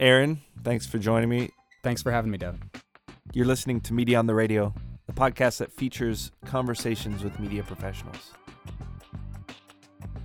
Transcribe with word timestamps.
Aaron, 0.00 0.40
thanks 0.64 0.86
for 0.86 0.96
joining 0.96 1.28
me. 1.28 1.50
Thanks 1.82 2.00
for 2.00 2.10
having 2.10 2.30
me, 2.30 2.38
Dev. 2.38 2.58
You're 3.34 3.44
listening 3.44 3.82
to 3.82 3.92
Media 3.92 4.18
on 4.18 4.26
the 4.26 4.34
Radio, 4.34 4.72
the 5.06 5.12
podcast 5.12 5.58
that 5.58 5.70
features 5.70 6.32
conversations 6.46 7.22
with 7.22 7.38
media 7.38 7.62
professionals. 7.62 8.32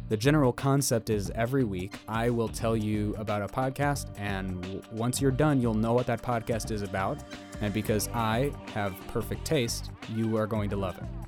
The 0.07 0.15
general 0.15 0.53
concept 0.53 1.09
is 1.09 1.29
every 1.31 1.65
week 1.65 1.95
I 2.07 2.29
will 2.29 2.47
tell 2.47 2.77
you 2.77 3.15
about 3.17 3.41
a 3.41 3.47
podcast, 3.47 4.07
and 4.17 4.61
w- 4.61 4.81
once 4.93 5.19
you're 5.19 5.29
done, 5.29 5.61
you'll 5.61 5.73
know 5.73 5.91
what 5.91 6.07
that 6.07 6.21
podcast 6.21 6.71
is 6.71 6.81
about. 6.81 7.17
And 7.59 7.73
because 7.73 8.07
I 8.13 8.53
have 8.73 8.95
perfect 9.09 9.43
taste, 9.43 9.91
you 10.15 10.37
are 10.37 10.47
going 10.47 10.69
to 10.69 10.77
love 10.77 10.97
it. 10.99 11.24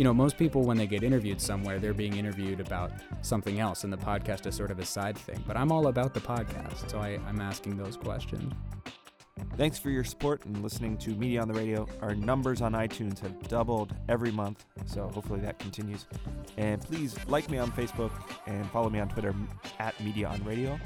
You 0.00 0.04
know, 0.04 0.14
most 0.14 0.38
people, 0.38 0.62
when 0.62 0.78
they 0.78 0.86
get 0.86 1.02
interviewed 1.02 1.42
somewhere, 1.42 1.78
they're 1.78 1.92
being 1.92 2.16
interviewed 2.16 2.58
about 2.58 2.90
something 3.20 3.60
else, 3.60 3.84
and 3.84 3.92
the 3.92 3.98
podcast 3.98 4.46
is 4.46 4.54
sort 4.54 4.70
of 4.70 4.78
a 4.78 4.84
side 4.86 5.18
thing. 5.18 5.44
But 5.46 5.58
I'm 5.58 5.70
all 5.70 5.88
about 5.88 6.14
the 6.14 6.20
podcast, 6.20 6.90
so 6.90 7.00
I, 7.00 7.20
I'm 7.28 7.38
asking 7.38 7.76
those 7.76 7.98
questions. 7.98 8.50
Thanks 9.58 9.78
for 9.78 9.90
your 9.90 10.02
support 10.02 10.42
and 10.46 10.62
listening 10.62 10.96
to 10.96 11.10
Media 11.10 11.42
on 11.42 11.48
the 11.48 11.52
Radio. 11.52 11.86
Our 12.00 12.14
numbers 12.14 12.62
on 12.62 12.72
iTunes 12.72 13.18
have 13.18 13.46
doubled 13.46 13.94
every 14.08 14.32
month, 14.32 14.64
so 14.86 15.06
hopefully 15.08 15.40
that 15.40 15.58
continues. 15.58 16.06
And 16.56 16.80
please 16.80 17.14
like 17.28 17.50
me 17.50 17.58
on 17.58 17.70
Facebook 17.70 18.12
and 18.46 18.64
follow 18.70 18.88
me 18.88 19.00
on 19.00 19.10
Twitter 19.10 19.34
at 19.80 20.00
Media 20.02 20.28
on 20.28 20.42
Radio. 20.44 20.80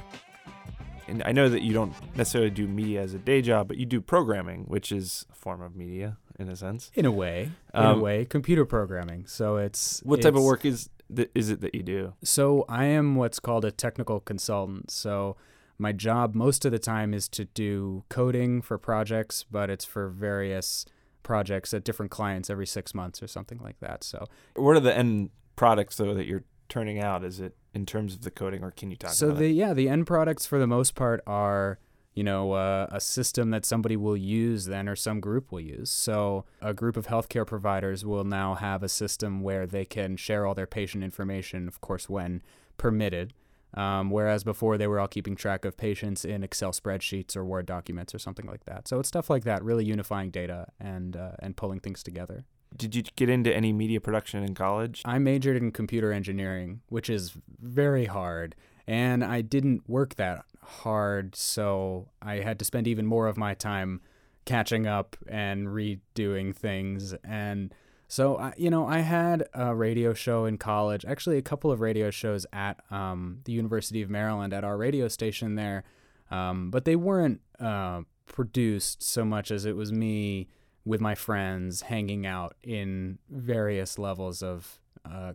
And 1.07 1.23
I 1.25 1.31
know 1.31 1.49
that 1.49 1.63
you 1.63 1.73
don't 1.73 1.95
necessarily 2.17 2.51
do 2.51 2.67
media 2.67 3.03
as 3.03 3.15
a 3.15 3.19
day 3.19 3.43
job, 3.43 3.69
but 3.69 3.77
you 3.77 3.87
do 3.87 4.01
programming, 4.01 4.65
which 4.65 4.91
is 4.91 5.25
a 5.31 5.37
form 5.37 5.63
of 5.63 5.77
media 5.77 6.17
in 6.39 6.49
a 6.49 6.57
sense. 6.57 6.91
In 6.95 7.05
a 7.05 7.13
way, 7.13 7.51
in 7.75 7.81
Um, 7.81 7.99
a 7.99 8.03
way, 8.03 8.25
computer 8.25 8.65
programming. 8.65 9.27
So 9.27 9.57
it's 9.57 10.01
What 10.05 10.23
type 10.23 10.35
of 10.35 10.43
work 10.43 10.65
is 10.65 10.91
th- 11.15 11.31
is 11.35 11.51
it 11.51 11.61
that 11.61 11.75
you 11.75 11.83
do? 11.83 12.15
So 12.23 12.65
I 12.69 12.85
am 12.87 13.15
what's 13.17 13.39
called 13.41 13.65
a 13.65 13.71
technical 13.71 14.21
consultant. 14.21 14.91
So 14.91 15.37
my 15.79 15.93
job 15.93 16.35
most 16.35 16.65
of 16.65 16.73
the 16.73 16.79
time 16.79 17.15
is 17.15 17.29
to 17.31 17.45
do 17.47 18.05
coding 18.09 18.63
for 18.63 18.79
projects, 18.79 19.45
but 19.51 19.71
it's 19.71 19.85
for 19.85 20.09
various 20.09 20.87
projects 21.23 21.73
at 21.73 21.85
different 21.85 22.11
clients 22.11 22.51
every 22.51 22.67
six 22.67 22.95
months 22.95 23.23
or 23.23 23.27
something 23.27 23.59
like 23.63 23.79
that. 23.81 24.05
So 24.05 24.27
What 24.57 24.77
are 24.77 24.81
the 24.81 24.97
end 24.97 25.31
products 25.57 25.97
though 25.97 26.15
that 26.15 26.27
you're 26.27 26.45
turning 26.69 26.99
out? 27.01 27.25
Is 27.25 27.41
it 27.41 27.57
in 27.75 27.87
terms 27.87 28.15
of 28.15 28.23
the 28.23 28.31
coding, 28.31 28.63
or 28.63 28.71
can 28.71 28.91
you 28.91 28.97
talk 28.97 29.11
so 29.11 29.29
about 29.29 29.39
the 29.39 29.47
it? 29.47 29.53
yeah 29.53 29.73
the 29.75 29.89
end 29.89 30.07
products 30.07 30.47
for 30.47 30.59
the 30.59 30.67
most 30.67 30.95
part 30.95 31.21
are 31.27 31.79
you 32.15 32.25
know 32.25 32.53
uh, 32.53 32.87
a 32.91 33.01
system 33.01 33.51
that 33.51 33.65
somebody 33.65 33.97
will 33.97 34.17
use 34.17 34.67
then 34.67 34.89
or 34.89 34.97
some 34.97 35.21
group 35.21 35.53
will 35.53 35.61
use. 35.61 35.91
So 35.91 36.45
a 36.61 36.73
group 36.75 36.97
of 36.97 37.07
healthcare 37.07 37.47
providers 37.47 38.05
will 38.05 38.25
now 38.25 38.55
have 38.55 38.83
a 38.83 38.89
system 38.89 39.41
where 39.43 39.67
they 39.67 39.85
can 39.85 40.17
share 40.17 40.47
all 40.47 40.55
their 40.55 40.67
patient 40.67 41.05
information 41.05 41.69
of 41.69 41.81
course 41.81 42.09
when 42.09 42.43
permitted. 42.77 43.33
Um, 43.77 44.11
whereas 44.11 44.45
before 44.45 44.79
they 44.79 44.87
were 44.87 45.01
all 45.01 45.09
keeping 45.09 45.35
track 45.35 45.65
of 45.65 45.77
patients 45.77 46.25
in 46.25 46.45
excel 46.45 46.71
spreadsheets 46.71 47.37
or 47.37 47.45
word 47.45 47.67
documents 47.67 48.15
or 48.15 48.21
something 48.21 48.47
like 48.47 48.67
that. 48.67 48.87
So 48.87 49.01
it's 49.01 49.09
stuff 49.09 49.29
like 49.29 49.43
that 49.45 49.65
really 49.65 49.85
unifying 49.85 50.31
data 50.31 50.69
and 50.79 51.17
uh, 51.17 51.33
and 51.41 51.57
pulling 51.57 51.81
things 51.81 52.05
together. 52.05 52.45
Did 52.77 52.95
you 52.95 53.03
get 53.17 53.29
into 53.29 53.55
any 53.55 53.73
media 53.73 54.01
production 54.01 54.43
in 54.43 54.55
college? 54.55 55.03
I 55.05 55.19
majored 55.19 55.57
in 55.57 55.71
computer 55.71 56.13
engineering, 56.13 56.81
which 56.89 57.09
is 57.09 57.33
very 57.61 58.07
hard, 58.07 58.57
and 58.87 59.25
I 59.25 59.41
didn't 59.41 59.89
work 59.89 60.17
that 60.17 60.45
hard, 60.63 61.37
so 61.37 62.09
I 62.21 62.37
had 62.37 62.59
to 62.59 62.65
spend 62.65 62.87
even 62.87 63.07
more 63.07 63.27
of 63.27 63.37
my 63.37 63.55
time 63.55 64.01
catching 64.45 64.87
up 64.87 65.17
and 65.27 65.69
redoing 65.69 66.55
things. 66.55 67.15
And 67.25 67.75
so, 68.09 68.39
I, 68.39 68.53
you 68.57 68.71
know, 68.71 68.87
I 68.87 68.99
had 68.99 69.49
a 69.55 69.75
radio 69.75 70.13
show 70.13 70.45
in 70.45 70.59
college, 70.59 71.05
actually, 71.05 71.39
a 71.39 71.43
couple 71.43 71.71
of 71.71 71.81
radio 71.81 72.11
shows 72.11 72.47
at 72.53 72.81
um, 72.91 73.41
the 73.45 73.53
University 73.53 74.03
of 74.03 74.11
Maryland 74.11 74.53
at 74.53 74.65
our 74.65 74.77
radio 74.77 75.09
station 75.09 75.55
there, 75.55 75.85
um, 76.31 76.71
but 76.71 76.85
they 76.85 76.97
weren't 76.97 77.41
uh, 77.59 78.03
produced 78.27 79.03
so 79.03 79.25
much 79.25 79.51
as 79.51 79.65
it 79.65 79.77
was 79.77 79.93
me 79.93 80.49
with 80.85 81.01
my 81.01 81.15
friends 81.15 81.83
hanging 81.83 82.27
out 82.27 82.55
in 82.63 83.19
various 83.31 83.99
levels 83.99 84.43
of 84.43 84.79
uh, 85.11 85.33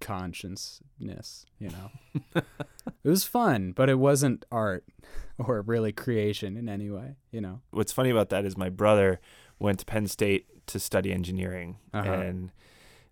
consciousness, 0.00 1.46
you 1.58 1.68
know. 1.70 1.90
it 2.34 3.08
was 3.08 3.24
fun, 3.24 3.72
but 3.72 3.88
it 3.88 3.98
wasn't 3.98 4.44
art 4.50 4.84
or 5.38 5.62
really 5.62 5.92
creation 5.92 6.56
in 6.56 6.68
any 6.68 6.90
way, 6.90 7.16
you 7.30 7.40
know. 7.40 7.60
What's 7.70 7.92
funny 7.92 8.10
about 8.10 8.30
that 8.30 8.44
is 8.44 8.56
my 8.56 8.68
brother 8.68 9.20
went 9.58 9.78
to 9.80 9.84
Penn 9.84 10.06
State 10.06 10.46
to 10.66 10.78
study 10.78 11.12
engineering, 11.12 11.76
Uh-huh. 11.92 12.10
and 12.10 12.50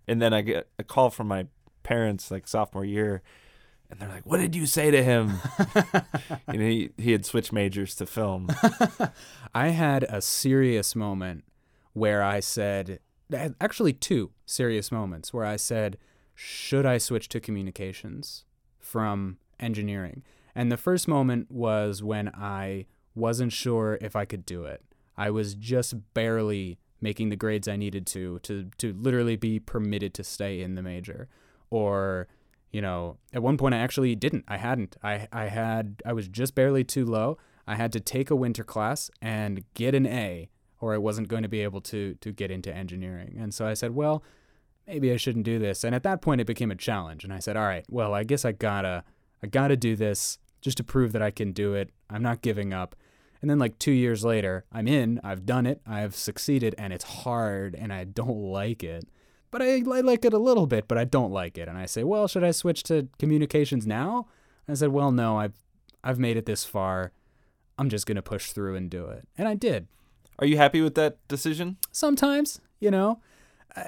and 0.09 0.21
then 0.21 0.33
I 0.35 0.41
get 0.43 0.69
a 0.79 0.85
call 0.85 1.11
from 1.11 1.29
my 1.29 1.47
parents 1.85 2.31
like 2.31 2.49
sophomore 2.49 2.85
year, 2.85 3.23
and 3.91 4.01
they're 4.01 4.09
like, 4.09 4.27
"What 4.27 4.39
did 4.39 4.57
you 4.57 4.67
say 4.67 4.91
to 4.91 5.03
him?" 5.03 5.35
and 6.49 6.61
he 6.61 6.91
he 6.97 7.13
had 7.13 7.25
switched 7.27 7.53
majors 7.53 7.95
to 7.97 8.07
film. 8.07 8.49
I 9.55 9.69
had 9.69 10.05
a 10.05 10.21
serious 10.21 10.97
moment 10.97 11.45
where 11.93 12.23
I 12.23 12.41
said, 12.41 13.01
actually, 13.61 13.93
two 13.93 14.31
serious 14.47 14.91
moments 14.91 15.33
where 15.33 15.45
I 15.45 15.57
said, 15.57 15.99
should 16.35 16.87
I 16.87 16.99
switch 16.99 17.29
to 17.31 17.41
communications 17.41 18.45
from 18.79 19.39
engineering? 19.61 20.23
And 20.55 20.71
the 20.71 20.77
first 20.77 21.09
moment 21.09 21.51
was 21.51 22.03
when 22.03 22.29
I 22.29 22.87
wasn't 23.15 23.53
sure 23.53 23.99
if 24.01 24.17
I 24.17 24.25
could 24.25 24.45
do 24.45 24.65
it. 24.65 24.83
I 25.17 25.31
was 25.31 25.55
just 25.55 25.95
barely 26.15 26.79
making 27.01 27.29
the 27.29 27.37
grades 27.37 27.69
I 27.69 27.77
needed 27.77 28.07
to 28.09 28.39
to 28.41 28.71
to 28.79 28.93
literally 28.93 29.37
be 29.37 29.59
permitted 29.59 30.15
to 30.15 30.25
stay 30.25 30.61
in 30.61 30.75
the 30.75 30.83
major. 30.83 31.29
Or 31.71 32.29
you 32.71 32.81
know 32.81 33.19
at 33.33 33.43
one 33.43 33.57
point 33.57 33.75
I 33.75 33.79
actually 33.79 34.15
didn't. 34.15 34.45
I 34.49 34.57
hadn't. 34.57 34.97
I 35.03 35.29
I 35.33 35.47
had 35.47 36.03
I 36.07 36.13
was 36.13 36.29
just 36.29 36.55
barely 36.55 36.85
too 36.85 37.05
low. 37.05 37.39
I 37.67 37.77
had 37.77 37.93
to 37.93 38.01
take 38.01 38.31
a 38.31 38.37
winter 38.37 38.65
class 38.65 39.11
and 39.21 39.65
get 39.75 39.95
an 39.95 40.07
A 40.07 40.49
or 40.81 40.95
I 40.95 40.99
wasn't 40.99 41.29
going 41.29 41.43
to 41.43 41.49
be 41.49 41.61
able 41.61 41.81
to 41.83 42.15
to 42.15 42.33
get 42.33 42.51
into 42.51 42.75
engineering. 42.75 43.37
And 43.39 43.53
so 43.53 43.67
I 43.67 43.75
said 43.75 43.95
well 43.95 44.23
maybe 44.87 45.13
I 45.13 45.17
shouldn't 45.17 45.45
do 45.45 45.59
this 45.59 45.85
and 45.85 45.95
at 45.95 46.03
that 46.03 46.23
point 46.23 46.41
it 46.41 46.47
became 46.47 46.71
a 46.71 46.77
challenge 46.77 47.25
and 47.25 47.33
I 47.33 47.39
said 47.39 47.57
all 47.57 47.65
right 47.65 47.85
well 47.89 48.15
I 48.15 48.25
guess 48.25 48.45
I 48.45 48.53
gotta 48.53 49.05
I 49.43 49.47
gotta 49.47 49.77
do 49.77 49.97
this 49.97 50.39
just 50.61 50.77
to 50.77 50.85
prove 50.85 51.13
that 51.13 51.23
I 51.23 51.31
can 51.31 51.53
do 51.53 51.75
it 51.75 51.91
I'm 52.11 52.23
not 52.23 52.43
giving 52.43 52.73
up 52.73 52.97
and 53.43 53.51
then, 53.51 53.59
like 53.59 53.79
two 53.81 53.93
years 53.93 54.25
later, 54.25 54.65
I'm 54.73 54.87
in, 54.87 55.21
I've 55.25 55.45
done 55.45 55.67
it, 55.67 55.83
I've 55.85 56.15
succeeded, 56.15 56.77
and 56.79 56.93
it's 56.93 57.05
hard 57.05 57.75
and 57.75 57.93
I 57.93 58.05
don't 58.05 58.39
like 58.39 58.85
it. 58.85 59.09
But 59.51 59.61
I, 59.63 59.79
I 59.79 60.01
like 60.01 60.25
it 60.25 60.33
a 60.33 60.39
little 60.39 60.69
bit, 60.69 60.87
but 60.87 60.97
I 60.97 61.05
don't 61.05 61.33
like 61.33 61.59
it. 61.59 61.69
And 61.69 61.77
I 61.77 61.87
say, 61.87 62.05
well, 62.05 62.29
should 62.29 62.45
I 62.45 62.53
switch 62.53 62.85
to 62.85 63.09
communications 63.19 63.85
now? 63.85 64.29
And 64.67 64.75
I 64.75 64.79
said, 64.79 64.91
well, 64.91 65.11
no, 65.11 65.39
I've, 65.39 65.55
I've 66.05 66.21
made 66.21 66.37
it 66.37 66.47
this 66.47 66.65
far. 66.65 67.11
I'm 67.77 67.91
just 67.91 68.07
going 68.07 68.17
to 68.17 68.23
push 68.23 68.53
through 68.53 68.77
and 68.77 68.89
do 68.89 69.07
it. 69.07 69.27
And 69.37 69.49
I 69.49 69.55
did. 69.55 69.89
Are 70.39 70.47
you 70.47 70.57
happy 70.57 70.81
with 70.81 70.95
that 70.95 71.19
decision? 71.27 71.79
Sometimes, 71.91 72.61
you 72.79 72.93
know, 72.93 73.21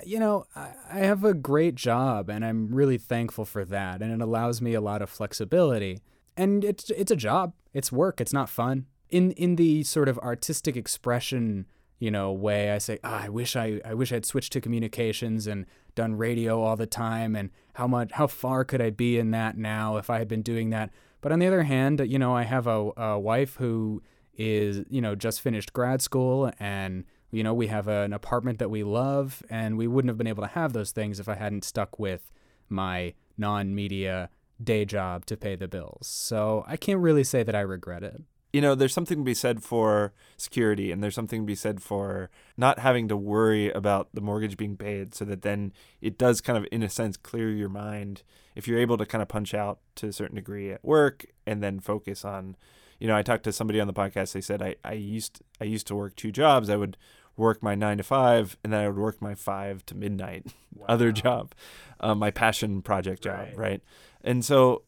you 0.05 0.19
know, 0.19 0.47
I, 0.55 0.99
have 0.99 1.25
a 1.25 1.34
great 1.34 1.75
job 1.75 2.31
and 2.31 2.45
I'm 2.45 2.75
really 2.75 2.99
thankful 2.99 3.45
for 3.45 3.65
that. 3.67 4.00
And 4.03 4.12
it 4.12 4.21
allows 4.22 4.62
me 4.62 4.75
a 4.75 4.81
lot 4.81 5.03
of 5.03 5.11
flexibility. 5.11 6.00
And 6.37 6.65
it's, 6.65 6.91
it's 6.91 7.11
a 7.11 7.17
job, 7.17 7.55
it's 7.72 7.93
work, 7.93 8.21
it's 8.21 8.33
not 8.33 8.49
fun 8.49 8.87
in 9.15 9.31
in 9.33 9.56
the 9.56 9.84
sort 9.84 10.09
of 10.09 10.19
artistic 10.19 10.77
expression 10.77 11.67
you 11.99 12.11
know 12.11 12.33
way 12.33 12.73
i 12.73 12.78
say 12.78 12.99
ah, 13.05 13.23
i 13.25 13.28
wish 13.28 13.55
i 13.55 13.81
i 13.84 13.94
wish 13.94 14.12
i'd 14.12 14.27
switched 14.27 14.53
to 14.53 14.61
communications 14.61 15.47
and 15.47 15.67
done 15.94 16.17
radio 16.17 16.61
all 16.61 16.77
the 16.77 16.87
time 16.87 17.37
and 17.37 17.50
how 17.75 17.87
much 17.87 18.11
how 18.12 18.27
far 18.27 18.65
could 18.65 18.83
i 18.83 18.91
be 18.91 19.17
in 19.19 19.31
that 19.31 19.56
now 19.56 19.97
if 19.97 20.11
i 20.11 20.19
had 20.19 20.27
been 20.27 20.43
doing 20.43 20.71
that 20.71 20.91
but 21.21 21.31
on 21.31 21.39
the 21.39 21.47
other 21.47 21.62
hand 21.62 22.00
you 22.05 22.19
know 22.19 22.34
i 22.34 22.43
have 22.43 22.67
a, 22.67 22.91
a 22.97 23.19
wife 23.19 23.55
who 23.56 24.03
is 24.37 24.83
you 24.89 25.00
know 25.00 25.15
just 25.15 25.41
finished 25.41 25.73
grad 25.73 26.03
school 26.03 26.50
and 26.59 27.05
you 27.34 27.43
know 27.43 27.55
we 27.55 27.67
have 27.67 27.89
an 27.89 28.12
apartment 28.12 28.59
that 28.59 28.71
we 28.71 28.83
love 28.83 29.43
and 29.50 29.77
we 29.77 29.87
wouldn't 29.87 30.11
have 30.11 30.19
been 30.19 30.27
able 30.27 30.43
to 30.43 30.49
have 30.50 30.72
those 30.72 30.93
things 30.93 31.21
if 31.21 31.28
i 31.28 31.34
hadn't 31.34 31.65
stuck 31.65 31.99
with 31.99 32.31
my 32.69 33.12
non-media 33.37 34.31
day 34.62 34.84
job 34.84 35.27
to 35.27 35.37
pay 35.37 35.56
the 35.56 35.69
bills 35.69 36.06
so 36.06 36.65
i 36.67 36.77
can't 36.77 37.00
really 37.00 37.25
say 37.25 37.43
that 37.43 37.55
i 37.55 37.61
regret 37.61 38.03
it 38.03 38.23
you 38.55 38.61
know, 38.61 38.76
there's 38.76 38.94
something 38.94 39.19
to 39.19 39.25
be 39.25 39.35
said 39.35 39.64
for 39.64 40.12
security 40.37 40.93
and 40.93 41.03
there's 41.03 41.17
something 41.17 41.41
to 41.41 41.44
be 41.44 41.56
said 41.56 41.82
for 41.82 42.31
not 42.56 42.79
having 42.79 43.09
to 43.09 43.17
worry 43.17 43.69
about 43.73 44.11
the 44.14 44.20
mortgage 44.20 44.56
being 44.56 44.76
paid 44.76 45.12
so 45.12 45.25
that 45.25 45.43
then 45.43 45.73
it 46.00 46.17
does 46.17 46.41
kind 46.41 46.56
of, 46.56 46.64
in 46.70 46.81
a 46.81 46.88
sense, 46.88 47.17
clear 47.17 47.50
your 47.50 47.69
mind 47.69 48.23
if 48.55 48.69
you're 48.69 48.79
able 48.79 48.97
to 48.97 49.06
kind 49.06 49.23
of 49.23 49.26
punch 49.26 49.55
out 49.55 49.81
to 49.97 50.06
a 50.06 50.12
certain 50.12 50.37
degree 50.37 50.70
at 50.70 50.85
work 50.85 51.26
and 51.44 51.64
then 51.64 51.81
focus 51.81 52.25
on, 52.25 52.55
you 53.00 53.09
know, 53.09 53.17
I 53.17 53.23
talked 53.23 53.43
to 53.43 53.53
somebody 53.53 53.81
on 53.81 53.88
the 53.88 53.93
podcast. 53.93 54.35
They 54.35 54.41
said, 54.41 54.62
I, 54.62 54.76
I 54.85 54.93
used, 54.93 55.43
I 55.61 55.64
used 55.64 55.88
to 55.88 55.97
work 55.97 56.14
two 56.14 56.31
jobs. 56.31 56.70
I 56.70 56.76
would 56.76 56.97
work 57.37 57.63
my 57.63 57.75
nine 57.75 57.99
to 57.99 58.03
five 58.05 58.57
and 58.63 58.73
then 58.73 58.85
I 58.85 58.89
would 58.89 58.99
work 58.99 59.21
my 59.21 59.35
five 59.35 59.85
to 59.87 59.95
midnight 59.95 60.47
other 60.89 61.13
job, 61.13 61.55
um, 62.01 62.19
my 62.19 62.31
passion 62.31 62.83
project 62.83 63.23
job. 63.23 63.39
Right. 63.39 63.57
Right. 63.57 63.83
And 64.23 64.45
so 64.45 64.83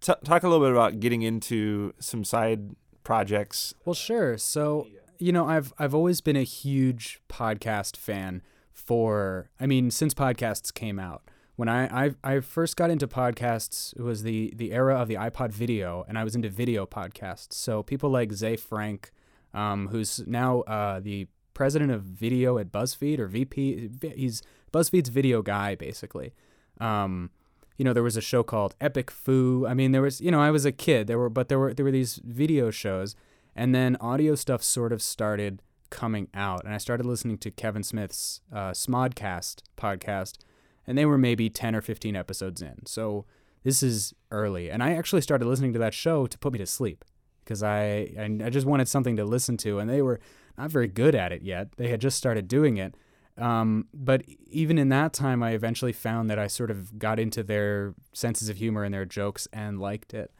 t- 0.00 0.12
talk 0.24 0.42
a 0.42 0.48
little 0.48 0.64
bit 0.64 0.72
about 0.72 1.00
getting 1.00 1.22
into 1.22 1.94
some 1.98 2.24
side 2.24 2.76
projects. 3.04 3.74
Well, 3.84 3.94
sure. 3.94 4.38
So, 4.38 4.86
you 5.18 5.32
know, 5.32 5.46
I've 5.46 5.72
I've 5.78 5.94
always 5.94 6.20
been 6.20 6.36
a 6.36 6.42
huge 6.42 7.20
podcast 7.28 7.96
fan 7.96 8.42
for 8.72 9.50
I 9.58 9.66
mean, 9.66 9.90
since 9.90 10.14
podcasts 10.14 10.72
came 10.72 10.98
out, 10.98 11.22
when 11.56 11.68
I, 11.68 12.06
I 12.06 12.14
I 12.22 12.40
first 12.40 12.76
got 12.76 12.90
into 12.90 13.08
podcasts, 13.08 13.92
it 13.96 14.02
was 14.02 14.22
the 14.22 14.52
the 14.56 14.72
era 14.72 14.96
of 14.96 15.08
the 15.08 15.16
iPod 15.16 15.50
video, 15.50 16.04
and 16.08 16.16
I 16.16 16.24
was 16.24 16.36
into 16.36 16.48
video 16.48 16.86
podcasts. 16.86 17.54
So 17.54 17.82
people 17.82 18.10
like 18.10 18.32
Ze 18.32 18.56
Frank, 18.56 19.10
um, 19.52 19.88
who's 19.88 20.20
now 20.26 20.60
uh, 20.62 21.00
the 21.00 21.26
president 21.58 21.90
of 21.90 22.02
video 22.04 22.56
at 22.56 22.70
BuzzFeed 22.70 23.18
or 23.18 23.26
VP. 23.26 23.90
He's 24.14 24.42
BuzzFeed's 24.72 25.08
video 25.08 25.42
guy, 25.42 25.74
basically. 25.74 26.32
Um, 26.80 27.30
you 27.76 27.84
know, 27.84 27.92
there 27.92 28.04
was 28.04 28.16
a 28.16 28.20
show 28.20 28.44
called 28.44 28.76
Epic 28.80 29.10
Fu. 29.10 29.66
I 29.68 29.74
mean, 29.74 29.90
there 29.90 30.02
was, 30.02 30.20
you 30.20 30.30
know, 30.30 30.40
I 30.40 30.52
was 30.52 30.64
a 30.64 30.70
kid. 30.70 31.08
There 31.08 31.18
were, 31.18 31.28
but 31.28 31.48
there 31.48 31.58
were 31.58 31.74
there 31.74 31.84
were 31.84 31.90
these 31.90 32.20
video 32.24 32.70
shows, 32.70 33.16
and 33.56 33.74
then 33.74 33.96
audio 33.96 34.36
stuff 34.36 34.62
sort 34.62 34.92
of 34.92 35.02
started 35.02 35.60
coming 35.90 36.28
out, 36.32 36.64
and 36.64 36.72
I 36.72 36.78
started 36.78 37.04
listening 37.06 37.38
to 37.38 37.50
Kevin 37.50 37.82
Smith's 37.82 38.40
uh, 38.52 38.70
Smodcast 38.70 39.62
podcast, 39.76 40.38
and 40.86 40.96
they 40.96 41.06
were 41.06 41.18
maybe 41.18 41.50
ten 41.50 41.74
or 41.74 41.80
fifteen 41.80 42.14
episodes 42.14 42.62
in. 42.62 42.86
So 42.86 43.24
this 43.64 43.82
is 43.82 44.14
early, 44.30 44.70
and 44.70 44.80
I 44.80 44.92
actually 44.92 45.22
started 45.22 45.48
listening 45.48 45.72
to 45.72 45.80
that 45.80 45.92
show 45.92 46.28
to 46.28 46.38
put 46.38 46.52
me 46.52 46.60
to 46.60 46.66
sleep 46.66 47.04
because 47.42 47.64
I, 47.64 48.14
I 48.16 48.38
I 48.44 48.48
just 48.48 48.66
wanted 48.66 48.86
something 48.86 49.16
to 49.16 49.24
listen 49.24 49.56
to, 49.56 49.80
and 49.80 49.90
they 49.90 50.02
were 50.02 50.20
not 50.58 50.70
very 50.70 50.88
good 50.88 51.14
at 51.14 51.32
it 51.32 51.42
yet. 51.42 51.68
They 51.76 51.88
had 51.88 52.00
just 52.00 52.18
started 52.18 52.48
doing 52.48 52.76
it. 52.76 52.94
Um, 53.38 53.86
but 53.94 54.22
even 54.50 54.78
in 54.78 54.88
that 54.88 55.12
time, 55.12 55.42
I 55.42 55.52
eventually 55.52 55.92
found 55.92 56.28
that 56.28 56.38
I 56.38 56.48
sort 56.48 56.70
of 56.70 56.98
got 56.98 57.20
into 57.20 57.44
their 57.44 57.94
senses 58.12 58.48
of 58.48 58.56
humor 58.56 58.82
and 58.82 58.92
their 58.92 59.04
jokes 59.04 59.46
and 59.52 59.78
liked 59.78 60.12
it. 60.12 60.32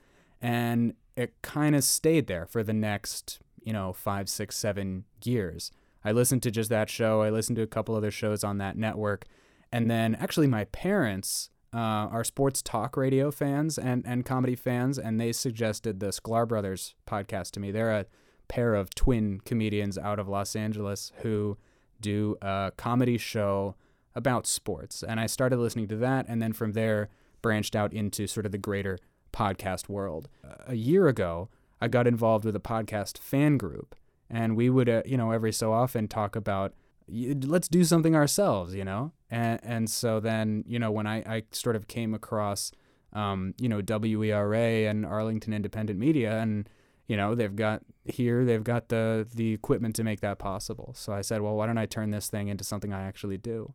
And 0.42 0.94
it 1.16 1.34
kind 1.42 1.76
of 1.76 1.84
stayed 1.84 2.26
there 2.26 2.44
for 2.44 2.62
the 2.62 2.72
next, 2.72 3.38
you 3.62 3.72
know, 3.72 3.92
five, 3.92 4.28
six, 4.28 4.56
seven 4.56 5.04
years. 5.22 5.70
I 6.04 6.12
listened 6.12 6.42
to 6.44 6.50
just 6.50 6.70
that 6.70 6.90
show. 6.90 7.22
I 7.22 7.30
listened 7.30 7.56
to 7.56 7.62
a 7.62 7.68
couple 7.68 7.94
other 7.94 8.10
shows 8.10 8.42
on 8.42 8.58
that 8.58 8.76
network. 8.76 9.26
And 9.70 9.90
then 9.90 10.14
actually, 10.16 10.46
my 10.46 10.64
parents 10.64 11.50
uh, 11.74 12.08
are 12.10 12.24
sports 12.24 12.62
talk 12.62 12.96
radio 12.96 13.30
fans 13.30 13.78
and, 13.78 14.04
and 14.06 14.24
comedy 14.24 14.56
fans, 14.56 14.98
and 14.98 15.20
they 15.20 15.32
suggested 15.32 16.00
the 16.00 16.08
Sklar 16.08 16.48
Brothers 16.48 16.94
podcast 17.06 17.50
to 17.52 17.60
me. 17.60 17.70
They're 17.70 17.92
a 17.92 18.06
pair 18.48 18.74
of 18.74 18.94
twin 18.94 19.40
comedians 19.44 19.98
out 19.98 20.18
of 20.18 20.28
Los 20.28 20.56
Angeles 20.56 21.12
who 21.18 21.56
do 22.00 22.36
a 22.42 22.72
comedy 22.76 23.18
show 23.18 23.74
about 24.14 24.46
sports. 24.46 25.02
And 25.02 25.20
I 25.20 25.26
started 25.26 25.58
listening 25.58 25.88
to 25.88 25.96
that, 25.96 26.26
and 26.28 26.42
then 26.42 26.52
from 26.52 26.72
there, 26.72 27.08
branched 27.42 27.76
out 27.76 27.92
into 27.92 28.26
sort 28.26 28.46
of 28.46 28.52
the 28.52 28.58
greater 28.58 28.98
podcast 29.32 29.88
world. 29.88 30.28
A 30.66 30.74
year 30.74 31.08
ago, 31.08 31.48
I 31.80 31.88
got 31.88 32.06
involved 32.06 32.44
with 32.44 32.56
a 32.56 32.60
podcast 32.60 33.18
fan 33.18 33.58
group, 33.58 33.94
and 34.28 34.56
we 34.56 34.70
would, 34.70 34.88
uh, 34.88 35.02
you 35.06 35.16
know, 35.16 35.30
every 35.30 35.52
so 35.52 35.72
often 35.72 36.08
talk 36.08 36.34
about 36.34 36.74
let's 37.08 37.68
do 37.68 37.84
something 37.84 38.14
ourselves, 38.14 38.74
you 38.74 38.84
know? 38.84 39.12
And, 39.30 39.60
and 39.62 39.90
so 39.90 40.20
then, 40.20 40.64
you 40.66 40.78
know, 40.78 40.90
when 40.90 41.06
I, 41.06 41.16
I 41.20 41.42
sort 41.52 41.74
of 41.74 41.88
came 41.88 42.12
across, 42.12 42.70
um, 43.12 43.54
you 43.58 43.68
know, 43.68 43.80
WERA 43.80 44.90
and 44.90 45.06
Arlington 45.06 45.54
Independent 45.54 45.98
Media, 45.98 46.38
and 46.38 46.68
you 47.08 47.16
know 47.16 47.34
they've 47.34 47.56
got 47.56 47.82
here 48.04 48.44
they've 48.44 48.62
got 48.62 48.88
the 48.88 49.26
the 49.34 49.52
equipment 49.52 49.96
to 49.96 50.04
make 50.04 50.20
that 50.20 50.38
possible. 50.38 50.92
So 50.96 51.12
i 51.12 51.22
said 51.22 51.40
well 51.40 51.56
why 51.56 51.66
don't 51.66 51.78
i 51.78 51.86
turn 51.86 52.10
this 52.10 52.28
thing 52.28 52.48
into 52.48 52.62
something 52.62 52.92
i 52.92 53.02
actually 53.02 53.38
do? 53.38 53.72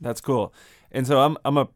That's 0.00 0.20
cool. 0.20 0.52
And 0.90 1.06
so 1.06 1.20
i'm 1.20 1.36
i'm 1.44 1.56
a 1.58 1.68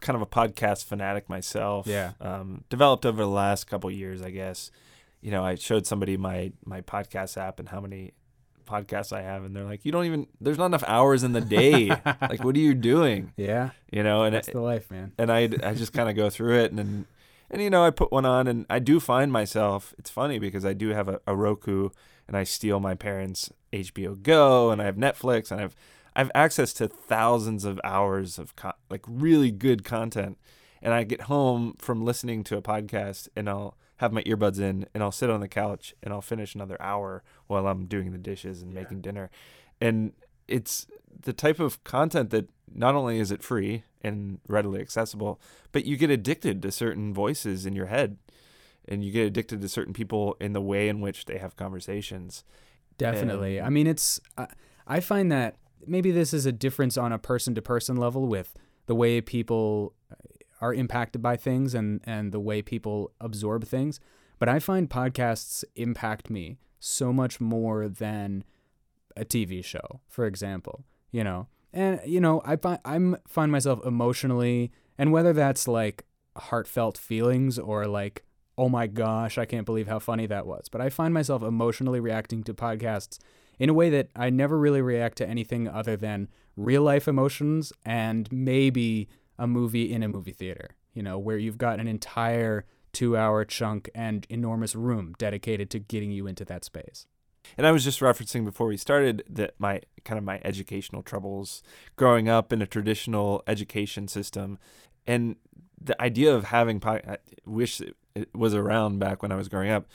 kind 0.00 0.16
of 0.16 0.22
a 0.22 0.26
podcast 0.26 0.84
fanatic 0.84 1.28
myself. 1.28 1.86
Yeah. 1.86 2.12
Um, 2.20 2.64
developed 2.68 3.06
over 3.06 3.22
the 3.22 3.28
last 3.28 3.66
couple 3.66 3.90
years 3.90 4.20
i 4.22 4.30
guess. 4.30 4.70
You 5.22 5.30
know 5.30 5.44
i 5.44 5.54
showed 5.54 5.86
somebody 5.86 6.16
my 6.16 6.52
my 6.64 6.80
podcast 6.82 7.36
app 7.36 7.58
and 7.60 7.68
how 7.68 7.80
many 7.80 8.12
podcasts 8.66 9.12
i 9.12 9.20
have 9.20 9.42
and 9.44 9.54
they're 9.56 9.64
like 9.64 9.84
you 9.84 9.90
don't 9.90 10.04
even 10.04 10.28
there's 10.40 10.56
not 10.56 10.66
enough 10.66 10.84
hours 10.86 11.22
in 11.24 11.32
the 11.32 11.40
day. 11.40 11.88
Like 12.20 12.44
what 12.44 12.54
are 12.56 12.60
you 12.60 12.74
doing? 12.74 13.32
Yeah. 13.36 13.70
You 13.90 14.02
know 14.02 14.24
and 14.24 14.34
it's 14.34 14.48
it, 14.48 14.52
the 14.52 14.60
life 14.60 14.90
man. 14.90 15.12
and 15.18 15.30
i 15.30 15.48
i 15.62 15.74
just 15.74 15.92
kind 15.92 16.08
of 16.08 16.16
go 16.16 16.28
through 16.30 16.58
it 16.60 16.70
and 16.70 16.78
then 16.78 17.06
and 17.50 17.60
you 17.60 17.70
know, 17.70 17.84
I 17.84 17.90
put 17.90 18.12
one 18.12 18.24
on, 18.24 18.46
and 18.46 18.66
I 18.70 18.78
do 18.78 19.00
find 19.00 19.32
myself. 19.32 19.94
It's 19.98 20.10
funny 20.10 20.38
because 20.38 20.64
I 20.64 20.72
do 20.72 20.90
have 20.90 21.08
a, 21.08 21.20
a 21.26 21.34
Roku, 21.34 21.90
and 22.28 22.36
I 22.36 22.44
steal 22.44 22.80
my 22.80 22.94
parents' 22.94 23.50
HBO 23.72 24.20
Go, 24.22 24.70
and 24.70 24.80
I 24.80 24.84
have 24.84 24.96
Netflix, 24.96 25.50
and 25.50 25.60
I 25.60 25.62
have 25.62 25.76
I 26.14 26.20
have 26.20 26.30
access 26.34 26.72
to 26.74 26.88
thousands 26.88 27.64
of 27.64 27.80
hours 27.84 28.38
of 28.38 28.56
co- 28.56 28.72
like 28.88 29.04
really 29.06 29.50
good 29.50 29.84
content. 29.84 30.38
And 30.82 30.94
I 30.94 31.04
get 31.04 31.22
home 31.22 31.74
from 31.78 32.04
listening 32.04 32.42
to 32.44 32.56
a 32.56 32.62
podcast, 32.62 33.28
and 33.36 33.48
I'll 33.48 33.76
have 33.98 34.12
my 34.12 34.22
earbuds 34.22 34.58
in, 34.58 34.86
and 34.94 35.02
I'll 35.02 35.12
sit 35.12 35.28
on 35.28 35.40
the 35.40 35.48
couch, 35.48 35.94
and 36.02 36.12
I'll 36.12 36.22
finish 36.22 36.54
another 36.54 36.80
hour 36.80 37.22
while 37.48 37.66
I'm 37.66 37.84
doing 37.86 38.12
the 38.12 38.18
dishes 38.18 38.62
and 38.62 38.72
yeah. 38.72 38.80
making 38.80 39.02
dinner. 39.02 39.30
And 39.80 40.12
it's 40.48 40.86
the 41.22 41.32
type 41.32 41.60
of 41.60 41.82
content 41.84 42.30
that 42.30 42.48
not 42.72 42.94
only 42.94 43.18
is 43.18 43.30
it 43.30 43.42
free 43.42 43.84
and 44.02 44.38
readily 44.48 44.80
accessible, 44.80 45.40
but 45.72 45.84
you 45.84 45.96
get 45.96 46.10
addicted 46.10 46.62
to 46.62 46.70
certain 46.70 47.12
voices 47.12 47.66
in 47.66 47.74
your 47.74 47.86
head 47.86 48.16
and 48.88 49.04
you 49.04 49.12
get 49.12 49.26
addicted 49.26 49.60
to 49.60 49.68
certain 49.68 49.92
people 49.92 50.36
in 50.40 50.52
the 50.52 50.60
way 50.60 50.88
in 50.88 51.00
which 51.00 51.26
they 51.26 51.38
have 51.38 51.56
conversations. 51.56 52.44
Definitely. 52.98 53.58
And, 53.58 53.66
I 53.66 53.70
mean, 53.70 53.86
it's, 53.86 54.20
uh, 54.36 54.46
I 54.86 55.00
find 55.00 55.30
that 55.30 55.56
maybe 55.86 56.10
this 56.10 56.32
is 56.32 56.46
a 56.46 56.52
difference 56.52 56.96
on 56.96 57.12
a 57.12 57.18
person 57.18 57.54
to 57.54 57.62
person 57.62 57.96
level 57.96 58.26
with 58.26 58.54
the 58.86 58.94
way 58.94 59.20
people 59.20 59.94
are 60.60 60.74
impacted 60.74 61.22
by 61.22 61.36
things 61.36 61.74
and, 61.74 62.00
and 62.04 62.32
the 62.32 62.40
way 62.40 62.62
people 62.62 63.12
absorb 63.20 63.64
things. 63.64 64.00
But 64.38 64.48
I 64.48 64.58
find 64.58 64.88
podcasts 64.88 65.64
impact 65.76 66.30
me 66.30 66.58
so 66.78 67.12
much 67.12 67.40
more 67.40 67.88
than 67.88 68.44
a 69.16 69.24
TV 69.24 69.64
show, 69.64 70.00
for 70.08 70.26
example. 70.26 70.84
You 71.10 71.24
know, 71.24 71.48
and 71.72 72.00
you 72.04 72.20
know 72.20 72.42
i 72.44 72.56
find 72.56 72.78
i'm 72.84 73.16
find 73.26 73.52
myself 73.52 73.84
emotionally 73.84 74.72
and 74.98 75.12
whether 75.12 75.32
that's 75.32 75.68
like 75.68 76.04
heartfelt 76.36 76.98
feelings 76.98 77.58
or 77.58 77.86
like 77.86 78.24
oh 78.58 78.68
my 78.68 78.86
gosh 78.86 79.38
i 79.38 79.44
can't 79.44 79.66
believe 79.66 79.88
how 79.88 79.98
funny 79.98 80.26
that 80.26 80.46
was 80.46 80.68
but 80.68 80.80
i 80.80 80.88
find 80.88 81.14
myself 81.14 81.42
emotionally 81.42 82.00
reacting 82.00 82.42
to 82.42 82.54
podcasts 82.54 83.18
in 83.58 83.68
a 83.68 83.74
way 83.74 83.90
that 83.90 84.08
i 84.16 84.30
never 84.30 84.58
really 84.58 84.82
react 84.82 85.16
to 85.18 85.28
anything 85.28 85.68
other 85.68 85.96
than 85.96 86.28
real 86.56 86.82
life 86.82 87.06
emotions 87.06 87.72
and 87.84 88.30
maybe 88.32 89.08
a 89.38 89.46
movie 89.46 89.92
in 89.92 90.02
a 90.02 90.08
movie 90.08 90.32
theater 90.32 90.70
you 90.92 91.02
know 91.02 91.18
where 91.18 91.38
you've 91.38 91.58
got 91.58 91.80
an 91.80 91.86
entire 91.86 92.64
two 92.92 93.16
hour 93.16 93.44
chunk 93.44 93.88
and 93.94 94.26
enormous 94.28 94.74
room 94.74 95.14
dedicated 95.18 95.70
to 95.70 95.78
getting 95.78 96.10
you 96.10 96.26
into 96.26 96.44
that 96.44 96.64
space 96.64 97.06
and 97.56 97.66
I 97.66 97.72
was 97.72 97.84
just 97.84 98.00
referencing 98.00 98.44
before 98.44 98.66
we 98.66 98.76
started 98.76 99.22
that 99.28 99.54
my 99.58 99.80
kind 100.04 100.18
of 100.18 100.24
my 100.24 100.40
educational 100.44 101.02
troubles 101.02 101.62
growing 101.96 102.28
up 102.28 102.52
in 102.52 102.62
a 102.62 102.66
traditional 102.66 103.42
education 103.46 104.08
system, 104.08 104.58
and 105.06 105.36
the 105.80 106.00
idea 106.00 106.34
of 106.34 106.44
having 106.44 106.82
I 106.84 107.18
wish 107.46 107.80
it 107.80 108.28
was 108.34 108.54
around 108.54 108.98
back 108.98 109.22
when 109.22 109.32
I 109.32 109.36
was 109.36 109.48
growing 109.48 109.70
up. 109.70 109.86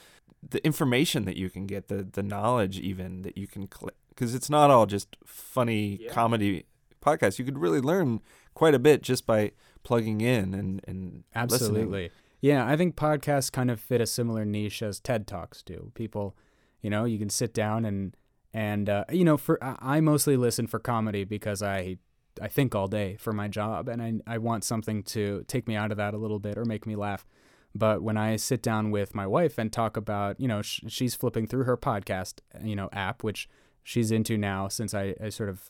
The 0.48 0.64
information 0.64 1.24
that 1.24 1.36
you 1.36 1.50
can 1.50 1.66
get, 1.66 1.88
the 1.88 2.02
the 2.04 2.22
knowledge 2.22 2.78
even 2.78 3.22
that 3.22 3.36
you 3.36 3.46
can 3.46 3.66
click 3.66 3.96
because 4.10 4.34
it's 4.34 4.50
not 4.50 4.70
all 4.70 4.86
just 4.86 5.16
funny 5.24 5.98
yeah. 6.02 6.12
comedy 6.12 6.64
podcasts. 7.04 7.38
You 7.38 7.44
could 7.44 7.58
really 7.58 7.80
learn 7.80 8.20
quite 8.54 8.74
a 8.74 8.78
bit 8.78 9.02
just 9.02 9.26
by 9.26 9.52
plugging 9.82 10.20
in 10.20 10.54
and 10.54 10.80
and 10.86 11.24
absolutely. 11.34 12.04
Listening. 12.04 12.10
Yeah, 12.40 12.66
I 12.66 12.76
think 12.76 12.96
podcasts 12.96 13.50
kind 13.50 13.70
of 13.70 13.80
fit 13.80 14.00
a 14.00 14.06
similar 14.06 14.44
niche 14.44 14.82
as 14.82 15.00
TED 15.00 15.26
Talks 15.26 15.62
do. 15.62 15.90
People 15.94 16.36
you 16.86 16.90
know, 16.90 17.04
you 17.04 17.18
can 17.18 17.30
sit 17.30 17.52
down 17.52 17.84
and 17.84 18.16
and 18.54 18.88
uh, 18.88 19.04
you 19.10 19.24
know, 19.24 19.36
for 19.36 19.58
I 19.60 20.00
mostly 20.00 20.36
listen 20.36 20.68
for 20.68 20.78
comedy 20.78 21.24
because 21.24 21.60
I 21.60 21.98
I 22.40 22.46
think 22.46 22.76
all 22.76 22.86
day 22.86 23.16
for 23.16 23.32
my 23.32 23.48
job, 23.48 23.88
and 23.88 24.00
I 24.00 24.34
I 24.34 24.38
want 24.38 24.62
something 24.62 25.02
to 25.02 25.44
take 25.48 25.66
me 25.66 25.74
out 25.74 25.90
of 25.90 25.96
that 25.96 26.14
a 26.14 26.16
little 26.16 26.38
bit 26.38 26.56
or 26.56 26.64
make 26.64 26.86
me 26.86 26.94
laugh. 26.94 27.26
But 27.74 28.02
when 28.04 28.16
I 28.16 28.36
sit 28.36 28.62
down 28.62 28.92
with 28.92 29.16
my 29.16 29.26
wife 29.26 29.58
and 29.58 29.72
talk 29.72 29.96
about, 29.96 30.38
you 30.38 30.46
know, 30.46 30.62
sh- 30.62 30.82
she's 30.86 31.16
flipping 31.16 31.48
through 31.48 31.64
her 31.64 31.76
podcast, 31.76 32.34
you 32.62 32.76
know, 32.76 32.88
app, 32.92 33.24
which 33.24 33.48
she's 33.82 34.12
into 34.12 34.38
now 34.38 34.68
since 34.68 34.94
I, 34.94 35.16
I 35.20 35.30
sort 35.30 35.48
of 35.48 35.68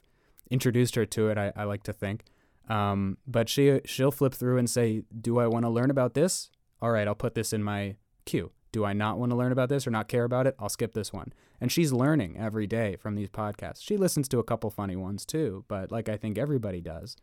introduced 0.50 0.96
her 0.96 1.06
to 1.06 1.30
it. 1.30 1.38
I, 1.38 1.50
I 1.56 1.64
like 1.64 1.82
to 1.84 1.94
think. 1.94 2.24
Um, 2.68 3.16
but 3.26 3.48
she 3.48 3.80
she'll 3.86 4.12
flip 4.12 4.34
through 4.34 4.58
and 4.58 4.68
say, 4.68 5.04
"Do 5.18 5.38
I 5.38 5.46
want 5.46 5.64
to 5.64 5.70
learn 5.70 5.90
about 5.90 6.12
this? 6.12 6.50
All 6.82 6.90
right, 6.90 7.08
I'll 7.08 7.14
put 7.14 7.34
this 7.34 7.54
in 7.54 7.64
my 7.64 7.96
queue." 8.26 8.52
Do 8.76 8.84
I 8.84 8.92
not 8.92 9.18
want 9.18 9.30
to 9.30 9.36
learn 9.36 9.52
about 9.52 9.70
this 9.70 9.86
or 9.86 9.90
not 9.90 10.06
care 10.06 10.24
about 10.24 10.46
it? 10.46 10.54
I'll 10.58 10.68
skip 10.68 10.92
this 10.92 11.10
one. 11.10 11.32
And 11.62 11.72
she's 11.72 11.94
learning 11.94 12.36
every 12.36 12.66
day 12.66 12.96
from 12.96 13.14
these 13.14 13.30
podcasts. 13.30 13.80
She 13.80 13.96
listens 13.96 14.28
to 14.28 14.38
a 14.38 14.44
couple 14.44 14.68
funny 14.68 14.96
ones 14.96 15.24
too, 15.24 15.64
but 15.66 15.90
like 15.90 16.10
I 16.10 16.18
think 16.18 16.36
everybody 16.36 16.82
does. 16.82 17.16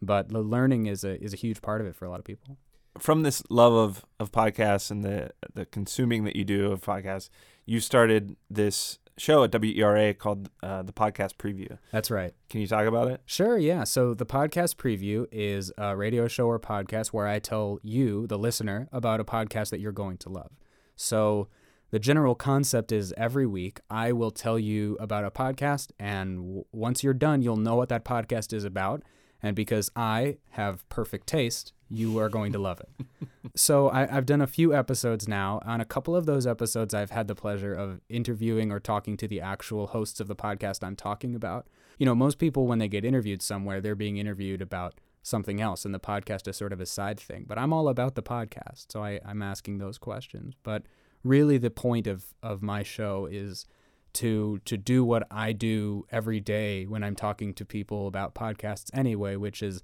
But 0.00 0.28
the 0.28 0.40
learning 0.40 0.86
is 0.86 1.02
a 1.02 1.20
is 1.20 1.32
a 1.32 1.36
huge 1.36 1.62
part 1.62 1.80
of 1.80 1.88
it 1.88 1.96
for 1.96 2.04
a 2.04 2.10
lot 2.10 2.20
of 2.20 2.24
people. 2.24 2.58
From 2.96 3.24
this 3.24 3.42
love 3.50 3.72
of, 3.72 4.04
of 4.20 4.30
podcasts 4.30 4.92
and 4.92 5.02
the 5.02 5.32
the 5.52 5.66
consuming 5.66 6.22
that 6.22 6.36
you 6.36 6.44
do 6.44 6.70
of 6.70 6.82
podcasts, 6.82 7.28
you 7.66 7.80
started 7.80 8.36
this 8.48 9.00
show 9.18 9.42
at 9.42 9.50
WERA 9.50 10.14
called 10.14 10.48
uh, 10.62 10.84
the 10.84 10.92
Podcast 10.92 11.34
Preview. 11.38 11.76
That's 11.90 12.12
right. 12.12 12.34
Can 12.48 12.60
you 12.60 12.68
talk 12.68 12.86
about 12.86 13.08
it? 13.08 13.20
Sure, 13.26 13.58
yeah. 13.58 13.82
So 13.82 14.14
the 14.14 14.26
Podcast 14.26 14.76
Preview 14.76 15.26
is 15.32 15.72
a 15.76 15.96
radio 15.96 16.28
show 16.28 16.46
or 16.46 16.60
podcast 16.60 17.08
where 17.08 17.26
I 17.26 17.40
tell 17.40 17.80
you, 17.82 18.28
the 18.28 18.38
listener, 18.38 18.88
about 18.92 19.18
a 19.18 19.24
podcast 19.24 19.70
that 19.70 19.80
you're 19.80 19.90
going 19.90 20.16
to 20.18 20.28
love. 20.28 20.52
So 21.00 21.48
the 21.92 21.98
general 21.98 22.34
concept 22.34 22.92
is 22.92 23.14
every 23.16 23.46
week 23.46 23.80
I 23.88 24.12
will 24.12 24.30
tell 24.30 24.58
you 24.58 24.98
about 25.00 25.24
a 25.24 25.30
podcast, 25.30 25.92
and 25.98 26.36
w- 26.36 26.64
once 26.72 27.02
you're 27.02 27.14
done, 27.14 27.40
you'll 27.40 27.56
know 27.56 27.74
what 27.74 27.88
that 27.88 28.04
podcast 28.04 28.52
is 28.52 28.64
about. 28.64 29.02
And 29.42 29.56
because 29.56 29.90
I 29.96 30.36
have 30.50 30.86
perfect 30.90 31.26
taste, 31.26 31.72
you 31.88 32.18
are 32.18 32.28
going 32.28 32.52
to 32.52 32.58
love 32.58 32.80
it. 32.80 33.06
so 33.56 33.88
I, 33.88 34.06
have 34.08 34.26
done 34.26 34.42
a 34.42 34.46
few 34.46 34.74
episodes 34.74 35.26
now. 35.26 35.62
On 35.64 35.80
a 35.80 35.86
couple 35.86 36.14
of 36.14 36.26
those 36.26 36.46
episodes, 36.46 36.92
I've 36.92 37.12
had 37.12 37.28
the 37.28 37.34
pleasure 37.34 37.72
of 37.72 38.02
interviewing 38.10 38.70
or 38.70 38.78
talking 38.78 39.16
to 39.16 39.26
the 39.26 39.40
actual 39.40 39.86
hosts 39.86 40.20
of 40.20 40.28
the 40.28 40.36
podcast 40.36 40.84
I'm 40.84 40.96
talking 40.96 41.34
about. 41.34 41.66
You 41.96 42.04
know, 42.04 42.14
most 42.14 42.38
people, 42.38 42.66
when 42.66 42.78
they 42.78 42.88
get 42.88 43.06
interviewed 43.06 43.40
somewhere, 43.40 43.80
they're 43.80 43.94
being 43.94 44.18
interviewed 44.18 44.60
about 44.60 45.00
something 45.22 45.60
else, 45.60 45.84
and 45.84 45.94
the 45.94 46.00
podcast 46.00 46.48
is 46.48 46.56
sort 46.56 46.72
of 46.72 46.80
a 46.80 46.86
side 46.86 47.20
thing. 47.20 47.44
But 47.46 47.58
I'm 47.58 47.72
all 47.72 47.88
about 47.88 48.14
the 48.14 48.22
podcast, 48.22 48.86
so 48.90 49.02
I, 49.02 49.20
I'm 49.24 49.42
asking 49.42 49.78
those 49.78 49.98
questions. 49.98 50.54
But 50.62 50.84
really, 51.22 51.58
the 51.58 51.70
point 51.70 52.06
of, 52.06 52.24
of 52.42 52.62
my 52.62 52.82
show 52.82 53.26
is 53.30 53.66
to 54.12 54.58
to 54.64 54.76
do 54.76 55.04
what 55.04 55.26
I 55.30 55.52
do 55.52 56.04
every 56.10 56.40
day 56.40 56.84
when 56.84 57.04
I'm 57.04 57.14
talking 57.14 57.54
to 57.54 57.64
people 57.64 58.06
about 58.06 58.34
podcasts 58.34 58.90
anyway, 58.92 59.36
which 59.36 59.62
is 59.62 59.82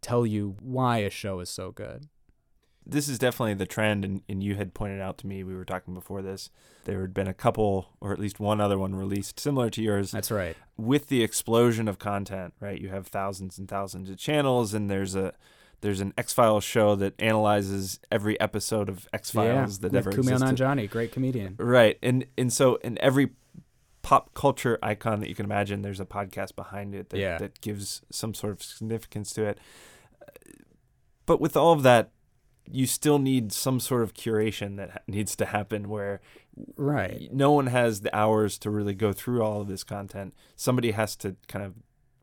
tell 0.00 0.26
you 0.26 0.56
why 0.60 0.98
a 0.98 1.10
show 1.10 1.40
is 1.40 1.50
so 1.50 1.70
good. 1.70 2.08
This 2.88 3.08
is 3.08 3.18
definitely 3.18 3.54
the 3.54 3.66
trend, 3.66 4.04
and, 4.04 4.22
and 4.28 4.42
you 4.42 4.54
had 4.54 4.72
pointed 4.72 5.00
out 5.00 5.18
to 5.18 5.26
me, 5.26 5.44
we 5.44 5.54
were 5.54 5.64
talking 5.64 5.92
before 5.92 6.22
this, 6.22 6.48
there 6.84 7.02
had 7.02 7.12
been 7.12 7.28
a 7.28 7.34
couple, 7.34 7.90
or 8.00 8.12
at 8.14 8.18
least 8.18 8.40
one 8.40 8.62
other 8.62 8.78
one 8.78 8.94
released 8.94 9.38
similar 9.38 9.68
to 9.70 9.82
yours. 9.82 10.10
That's 10.10 10.30
right. 10.30 10.56
With 10.78 11.08
the 11.08 11.22
explosion 11.22 11.86
of 11.86 11.98
content, 11.98 12.54
right? 12.60 12.80
You 12.80 12.88
have 12.88 13.06
thousands 13.06 13.58
and 13.58 13.68
thousands 13.68 14.08
of 14.08 14.16
channels, 14.16 14.72
and 14.72 14.90
there's 14.90 15.14
a 15.14 15.34
there's 15.80 16.00
an 16.00 16.12
X 16.16 16.32
Files 16.32 16.64
show 16.64 16.96
that 16.96 17.14
analyzes 17.20 18.00
every 18.10 18.40
episode 18.40 18.88
of 18.88 19.06
X 19.12 19.30
Files 19.30 19.78
yeah, 19.78 19.88
that 19.88 19.96
ever 19.96 20.10
Kumail 20.10 20.32
existed. 20.32 20.56
Nanjiani, 20.56 20.90
great 20.90 21.12
comedian. 21.12 21.56
Right, 21.58 21.98
and 22.02 22.24
and 22.38 22.52
so 22.52 22.76
in 22.76 22.98
every 23.00 23.30
pop 24.00 24.32
culture 24.32 24.78
icon 24.82 25.20
that 25.20 25.28
you 25.28 25.34
can 25.34 25.44
imagine, 25.44 25.82
there's 25.82 26.00
a 26.00 26.06
podcast 26.06 26.56
behind 26.56 26.94
it 26.94 27.10
that, 27.10 27.18
yeah. 27.18 27.36
that 27.36 27.60
gives 27.60 28.00
some 28.10 28.32
sort 28.32 28.54
of 28.54 28.62
significance 28.62 29.32
to 29.34 29.44
it. 29.44 29.58
But 31.26 31.42
with 31.42 31.58
all 31.58 31.74
of 31.74 31.82
that, 31.82 32.10
you 32.70 32.86
still 32.86 33.18
need 33.18 33.52
some 33.52 33.80
sort 33.80 34.02
of 34.02 34.14
curation 34.14 34.76
that 34.76 35.02
needs 35.06 35.34
to 35.36 35.46
happen 35.46 35.88
where 35.88 36.20
right. 36.76 37.28
no 37.32 37.52
one 37.52 37.66
has 37.66 38.00
the 38.00 38.14
hours 38.16 38.58
to 38.58 38.70
really 38.70 38.94
go 38.94 39.12
through 39.12 39.42
all 39.42 39.60
of 39.60 39.68
this 39.68 39.84
content. 39.84 40.34
Somebody 40.56 40.92
has 40.92 41.16
to 41.16 41.36
kind 41.46 41.64
of 41.64 41.74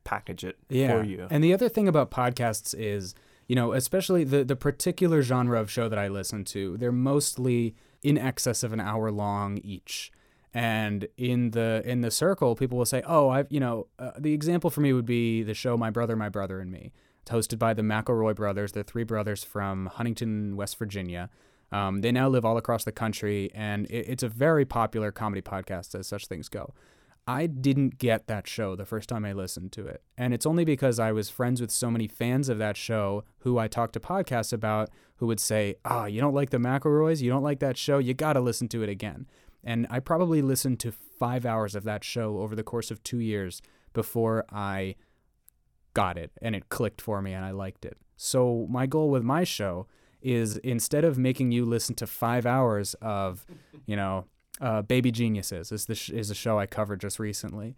package 0.03 0.43
it 0.43 0.57
yeah. 0.69 0.87
for 0.87 1.03
you. 1.03 1.27
And 1.29 1.43
the 1.43 1.53
other 1.53 1.67
thing 1.67 1.87
about 1.87 2.11
podcasts 2.11 2.73
is 2.77 3.13
you 3.47 3.55
know 3.55 3.73
especially 3.73 4.23
the 4.23 4.43
the 4.43 4.55
particular 4.55 5.21
genre 5.21 5.59
of 5.59 5.69
show 5.69 5.87
that 5.87 5.99
i 5.99 6.07
listen 6.07 6.43
to 6.43 6.77
they're 6.77 6.91
mostly 6.91 7.75
in 8.01 8.17
excess 8.17 8.63
of 8.63 8.71
an 8.71 8.79
hour 8.79 9.11
long 9.11 9.57
each. 9.57 10.11
And 10.53 11.09
in 11.17 11.51
the 11.51 11.81
in 11.85 11.99
the 11.99 12.11
circle 12.11 12.55
people 12.55 12.77
will 12.77 12.85
say 12.85 13.03
oh 13.05 13.29
i've 13.29 13.47
you 13.49 13.59
know 13.59 13.87
uh, 13.99 14.11
the 14.17 14.33
example 14.33 14.69
for 14.69 14.79
me 14.79 14.93
would 14.93 15.05
be 15.05 15.43
the 15.43 15.53
show 15.53 15.75
my 15.75 15.89
brother 15.89 16.15
my 16.15 16.29
brother 16.29 16.61
and 16.61 16.71
me 16.71 16.93
hosted 17.25 17.59
by 17.59 17.73
the 17.73 17.81
mcelroy 17.81 18.35
brothers 18.35 18.71
they're 18.71 18.83
three 18.83 19.03
brothers 19.03 19.43
from 19.43 19.87
huntington 19.87 20.55
west 20.55 20.77
virginia 20.77 21.29
um, 21.71 22.01
they 22.01 22.11
now 22.11 22.29
live 22.29 22.45
all 22.45 22.57
across 22.57 22.83
the 22.83 22.91
country 22.91 23.51
and 23.53 23.87
it, 23.87 24.07
it's 24.07 24.23
a 24.23 24.29
very 24.29 24.65
popular 24.65 25.11
comedy 25.11 25.41
podcast 25.41 25.97
as 25.97 26.07
such 26.07 26.27
things 26.27 26.49
go 26.49 26.73
I 27.27 27.47
didn't 27.47 27.97
get 27.97 28.27
that 28.27 28.47
show 28.47 28.75
the 28.75 28.85
first 28.85 29.09
time 29.09 29.25
I 29.25 29.33
listened 29.33 29.71
to 29.73 29.87
it. 29.87 30.03
And 30.15 30.33
it's 30.33 30.45
only 30.45 30.63
because 30.63 30.99
I 30.99 31.11
was 31.11 31.29
friends 31.29 31.59
with 31.59 31.71
so 31.71 31.89
many 31.89 32.07
fans 32.07 32.49
of 32.49 32.59
that 32.59 32.77
show 32.77 33.23
who 33.39 33.57
I 33.57 33.67
talked 33.67 33.93
to 33.93 33.99
podcasts 33.99 34.53
about 34.53 34.91
who 35.15 35.25
would 35.27 35.39
say, 35.39 35.75
Oh, 35.83 36.05
you 36.05 36.21
don't 36.21 36.35
like 36.35 36.51
the 36.51 36.57
McElroys? 36.57 37.21
You 37.21 37.31
don't 37.31 37.43
like 37.43 37.59
that 37.59 37.77
show? 37.77 37.97
You 37.97 38.13
got 38.13 38.33
to 38.33 38.41
listen 38.41 38.67
to 38.69 38.83
it 38.83 38.89
again. 38.89 39.25
And 39.63 39.87
I 39.89 39.99
probably 39.99 40.43
listened 40.43 40.79
to 40.81 40.91
five 40.91 41.45
hours 41.45 41.73
of 41.73 41.83
that 41.85 42.03
show 42.03 42.39
over 42.39 42.55
the 42.55 42.63
course 42.63 42.91
of 42.91 43.01
two 43.03 43.19
years 43.19 43.61
before 43.93 44.45
I 44.51 44.95
got 45.95 46.17
it 46.17 46.31
and 46.41 46.55
it 46.55 46.69
clicked 46.69 47.01
for 47.01 47.23
me 47.23 47.33
and 47.33 47.43
I 47.43 47.49
liked 47.49 47.85
it. 47.85 47.97
So, 48.15 48.67
my 48.69 48.85
goal 48.85 49.09
with 49.09 49.23
my 49.23 49.43
show 49.43 49.87
is 50.21 50.57
instead 50.57 51.03
of 51.03 51.17
making 51.17 51.51
you 51.51 51.65
listen 51.65 51.95
to 51.95 52.07
five 52.07 52.45
hours 52.45 52.93
of, 53.01 53.45
you 53.85 53.95
know, 53.95 54.25
uh, 54.61 54.81
Baby 54.81 55.11
Geniuses 55.11 55.71
is 55.71 55.85
the 55.85 55.95
sh- 55.95 56.09
is 56.09 56.31
a 56.31 56.35
show 56.35 56.57
I 56.57 56.65
covered 56.65 57.01
just 57.01 57.19
recently, 57.19 57.75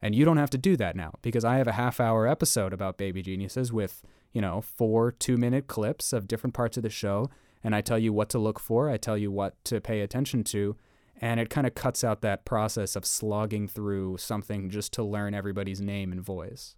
and 0.00 0.14
you 0.14 0.24
don't 0.24 0.38
have 0.38 0.50
to 0.50 0.58
do 0.58 0.76
that 0.76 0.96
now 0.96 1.14
because 1.22 1.44
I 1.44 1.56
have 1.56 1.68
a 1.68 1.72
half 1.72 2.00
hour 2.00 2.26
episode 2.26 2.72
about 2.72 2.96
Baby 2.96 3.22
Geniuses 3.22 3.72
with 3.72 4.02
you 4.32 4.40
know 4.40 4.60
four 4.62 5.12
two 5.12 5.36
minute 5.36 5.66
clips 5.66 6.12
of 6.12 6.26
different 6.26 6.54
parts 6.54 6.76
of 6.76 6.82
the 6.82 6.90
show, 6.90 7.30
and 7.62 7.74
I 7.74 7.82
tell 7.82 7.98
you 7.98 8.12
what 8.12 8.30
to 8.30 8.38
look 8.38 8.58
for, 8.58 8.88
I 8.88 8.96
tell 8.96 9.18
you 9.18 9.30
what 9.30 9.62
to 9.66 9.80
pay 9.80 10.00
attention 10.00 10.42
to, 10.44 10.74
and 11.20 11.38
it 11.38 11.50
kind 11.50 11.66
of 11.66 11.74
cuts 11.74 12.02
out 12.02 12.22
that 12.22 12.46
process 12.46 12.96
of 12.96 13.04
slogging 13.04 13.68
through 13.68 14.16
something 14.16 14.70
just 14.70 14.92
to 14.94 15.02
learn 15.02 15.34
everybody's 15.34 15.82
name 15.82 16.12
and 16.12 16.22
voice. 16.22 16.76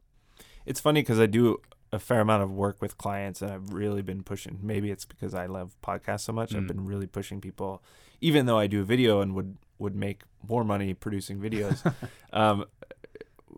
It's 0.69 0.81
funny 0.81 1.01
because 1.01 1.19
I 1.19 1.27
do 1.27 1.61
a 1.91 1.99
fair 1.99 2.21
amount 2.21 2.43
of 2.43 2.51
work 2.51 2.83
with 2.83 2.99
clients 2.99 3.41
and 3.41 3.51
I've 3.51 3.73
really 3.73 4.03
been 4.03 4.23
pushing 4.23 4.59
maybe 4.63 4.91
it's 4.91 5.07
because 5.07 5.35
I 5.35 5.47
love 5.47 5.77
podcasts 5.83 6.21
so 6.21 6.33
much. 6.33 6.51
Mm. 6.51 6.59
I've 6.59 6.67
been 6.67 6.85
really 6.85 7.07
pushing 7.07 7.41
people 7.41 7.83
even 8.21 8.47
though 8.47 8.59
I 8.59 8.67
do 8.67 8.81
a 8.81 8.85
video 8.85 9.21
and 9.21 9.35
would 9.35 9.57
would 9.79 9.95
make 9.95 10.23
more 10.47 10.65
money 10.65 10.93
producing 10.93 11.39
videos. 11.39 11.95
um, 12.33 12.65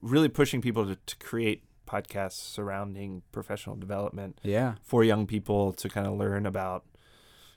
really 0.02 0.28
pushing 0.28 0.60
people 0.60 0.86
to, 0.86 0.96
to 0.96 1.16
create 1.16 1.64
podcasts 1.86 2.32
surrounding 2.32 3.22
professional 3.32 3.74
development 3.74 4.38
yeah. 4.42 4.74
for 4.82 5.02
young 5.02 5.26
people 5.26 5.72
to 5.72 5.88
kind 5.88 6.06
of 6.06 6.12
learn 6.14 6.46
about 6.46 6.84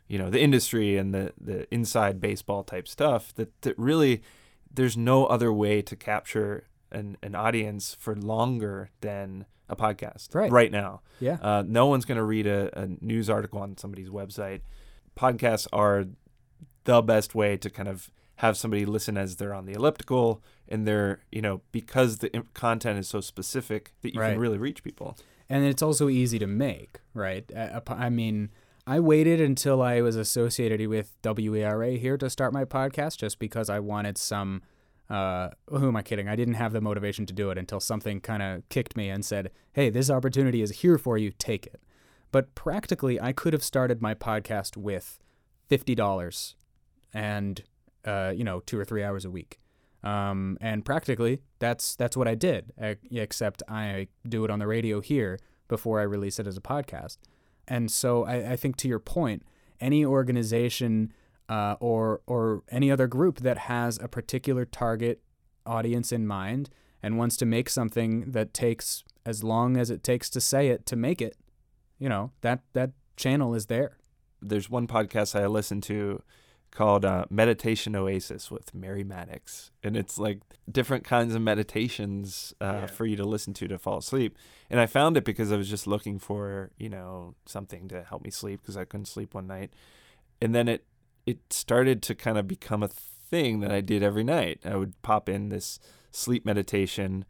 you 0.07 0.17
know 0.17 0.29
the 0.29 0.41
industry 0.41 0.97
and 0.97 1.13
the 1.13 1.31
the 1.39 1.71
inside 1.73 2.19
baseball 2.19 2.63
type 2.63 2.87
stuff 2.87 3.33
that 3.35 3.61
that 3.61 3.77
really 3.77 4.21
there's 4.73 4.97
no 4.97 5.25
other 5.27 5.53
way 5.53 5.81
to 5.81 5.95
capture 5.95 6.65
an, 6.93 7.17
an 7.21 7.35
audience 7.35 7.95
for 7.99 8.15
longer 8.15 8.89
than 9.01 9.45
a 9.69 9.75
podcast 9.75 10.33
right, 10.35 10.51
right 10.51 10.71
now. 10.71 11.01
Yeah. 11.19 11.37
Uh, 11.41 11.63
no 11.65 11.87
one's 11.87 12.05
going 12.05 12.17
to 12.17 12.23
read 12.23 12.47
a, 12.47 12.77
a 12.79 12.87
news 13.01 13.29
article 13.29 13.59
on 13.59 13.77
somebody's 13.77 14.09
website. 14.09 14.61
Podcasts 15.17 15.67
are 15.71 16.05
the 16.83 17.01
best 17.01 17.33
way 17.35 17.57
to 17.57 17.69
kind 17.69 17.87
of 17.87 18.11
have 18.37 18.57
somebody 18.57 18.85
listen 18.85 19.17
as 19.17 19.37
they're 19.37 19.53
on 19.53 19.65
the 19.65 19.73
elliptical 19.73 20.41
and 20.67 20.87
they're, 20.87 21.21
you 21.31 21.41
know, 21.41 21.61
because 21.71 22.17
the 22.17 22.29
content 22.53 22.99
is 22.99 23.07
so 23.07 23.21
specific 23.21 23.93
that 24.01 24.13
you 24.13 24.19
right. 24.19 24.31
can 24.31 24.39
really 24.39 24.57
reach 24.57 24.83
people. 24.83 25.17
And 25.49 25.65
it's 25.65 25.81
also 25.81 26.09
easy 26.09 26.39
to 26.39 26.47
make, 26.47 26.99
right? 27.13 27.49
I 27.87 28.09
mean, 28.09 28.49
I 28.87 28.99
waited 28.99 29.39
until 29.39 29.81
I 29.81 30.01
was 30.01 30.15
associated 30.15 30.85
with 30.87 31.15
WERA 31.23 31.91
here 31.97 32.17
to 32.17 32.29
start 32.29 32.53
my 32.53 32.65
podcast 32.65 33.17
just 33.17 33.39
because 33.39 33.69
I 33.69 33.79
wanted 33.79 34.17
some 34.17 34.61
uh, 35.09 35.49
who 35.69 35.87
am 35.87 35.95
I 35.95 36.01
kidding? 36.01 36.27
I 36.27 36.35
didn't 36.35 36.55
have 36.55 36.73
the 36.73 36.81
motivation 36.81 37.25
to 37.25 37.33
do 37.33 37.49
it 37.49 37.57
until 37.57 37.79
something 37.79 38.21
kind 38.21 38.41
of 38.41 38.67
kicked 38.69 38.95
me 38.95 39.09
and 39.09 39.23
said, 39.25 39.51
hey, 39.73 39.89
this 39.89 40.09
opportunity 40.09 40.61
is 40.61 40.71
here 40.81 40.97
for 40.97 41.17
you, 41.17 41.31
take 41.37 41.65
it. 41.67 41.81
But 42.31 42.55
practically, 42.55 43.21
I 43.21 43.31
could 43.31 43.53
have 43.53 43.63
started 43.63 44.01
my 44.01 44.15
podcast 44.15 44.75
with 44.75 45.19
$50 45.69 46.55
and, 47.13 47.63
uh, 48.05 48.33
you 48.35 48.43
know, 48.43 48.61
two 48.61 48.79
or 48.79 48.85
three 48.85 49.03
hours 49.03 49.25
a 49.25 49.29
week. 49.29 49.59
Um, 50.03 50.57
and 50.59 50.83
practically, 50.83 51.41
that's 51.59 51.95
that's 51.95 52.17
what 52.17 52.27
I 52.27 52.35
did, 52.35 52.73
except 53.09 53.63
I 53.69 54.09
do 54.27 54.43
it 54.43 54.51
on 54.51 54.59
the 54.59 54.67
radio 54.67 54.99
here 54.99 55.39
before 55.69 55.99
I 55.99 56.03
release 56.03 56.39
it 56.39 56.47
as 56.47 56.57
a 56.57 56.61
podcast. 56.61 57.17
And 57.67 57.89
so 57.89 58.25
I, 58.25 58.51
I 58.51 58.55
think 58.57 58.75
to 58.77 58.89
your 58.89 58.99
point, 58.99 59.43
any 59.79 60.03
organization 60.03 61.13
uh, 61.49 61.75
or 61.79 62.21
or 62.27 62.63
any 62.69 62.91
other 62.91 63.07
group 63.07 63.39
that 63.39 63.57
has 63.57 63.99
a 64.01 64.07
particular 64.07 64.65
target 64.65 65.21
audience 65.65 66.11
in 66.11 66.27
mind 66.27 66.69
and 67.01 67.17
wants 67.17 67.37
to 67.37 67.45
make 67.45 67.69
something 67.69 68.31
that 68.31 68.53
takes 68.53 69.03
as 69.25 69.43
long 69.43 69.77
as 69.77 69.89
it 69.89 70.03
takes 70.03 70.29
to 70.29 70.41
say 70.41 70.69
it 70.69 70.85
to 70.85 70.95
make 70.95 71.21
it, 71.21 71.37
you 71.99 72.09
know 72.09 72.31
that 72.41 72.61
that 72.73 72.91
channel 73.15 73.53
is 73.53 73.67
there. 73.67 73.97
There's 74.41 74.69
one 74.69 74.87
podcast 74.87 75.39
I 75.39 75.45
listen 75.47 75.81
to 75.81 76.21
called 76.71 77.05
uh, 77.05 77.25
Meditation 77.29 77.95
Oasis 77.95 78.49
with 78.49 78.73
Mary 78.73 79.03
Maddux, 79.03 79.69
and 79.83 79.95
it's 79.95 80.17
like 80.17 80.39
different 80.69 81.03
kinds 81.03 81.35
of 81.35 81.41
meditations 81.41 82.53
uh, 82.59 82.65
yeah. 82.65 82.85
for 82.87 83.05
you 83.05 83.15
to 83.15 83.23
listen 83.23 83.53
to 83.53 83.67
to 83.67 83.77
fall 83.77 83.99
asleep. 83.99 84.37
And 84.69 84.79
I 84.79 84.87
found 84.87 85.15
it 85.15 85.23
because 85.23 85.51
I 85.51 85.57
was 85.57 85.69
just 85.69 85.87
looking 85.87 86.19
for 86.19 86.71
you 86.77 86.89
know 86.89 87.35
something 87.45 87.87
to 87.89 88.03
help 88.03 88.23
me 88.23 88.31
sleep 88.31 88.61
because 88.61 88.75
I 88.75 88.85
couldn't 88.85 89.05
sleep 89.05 89.33
one 89.33 89.47
night, 89.47 89.71
and 90.41 90.53
then 90.53 90.67
it 90.67 90.85
it 91.25 91.39
started 91.51 92.01
to 92.03 92.15
kind 92.15 92.37
of 92.37 92.47
become 92.47 92.83
a 92.83 92.87
thing 92.87 93.59
that 93.61 93.71
I 93.71 93.81
did 93.81 94.03
every 94.03 94.23
night. 94.23 94.59
I 94.65 94.75
would 94.75 95.01
pop 95.01 95.29
in 95.29 95.49
this 95.49 95.79
sleep 96.11 96.45
meditation. 96.45 97.25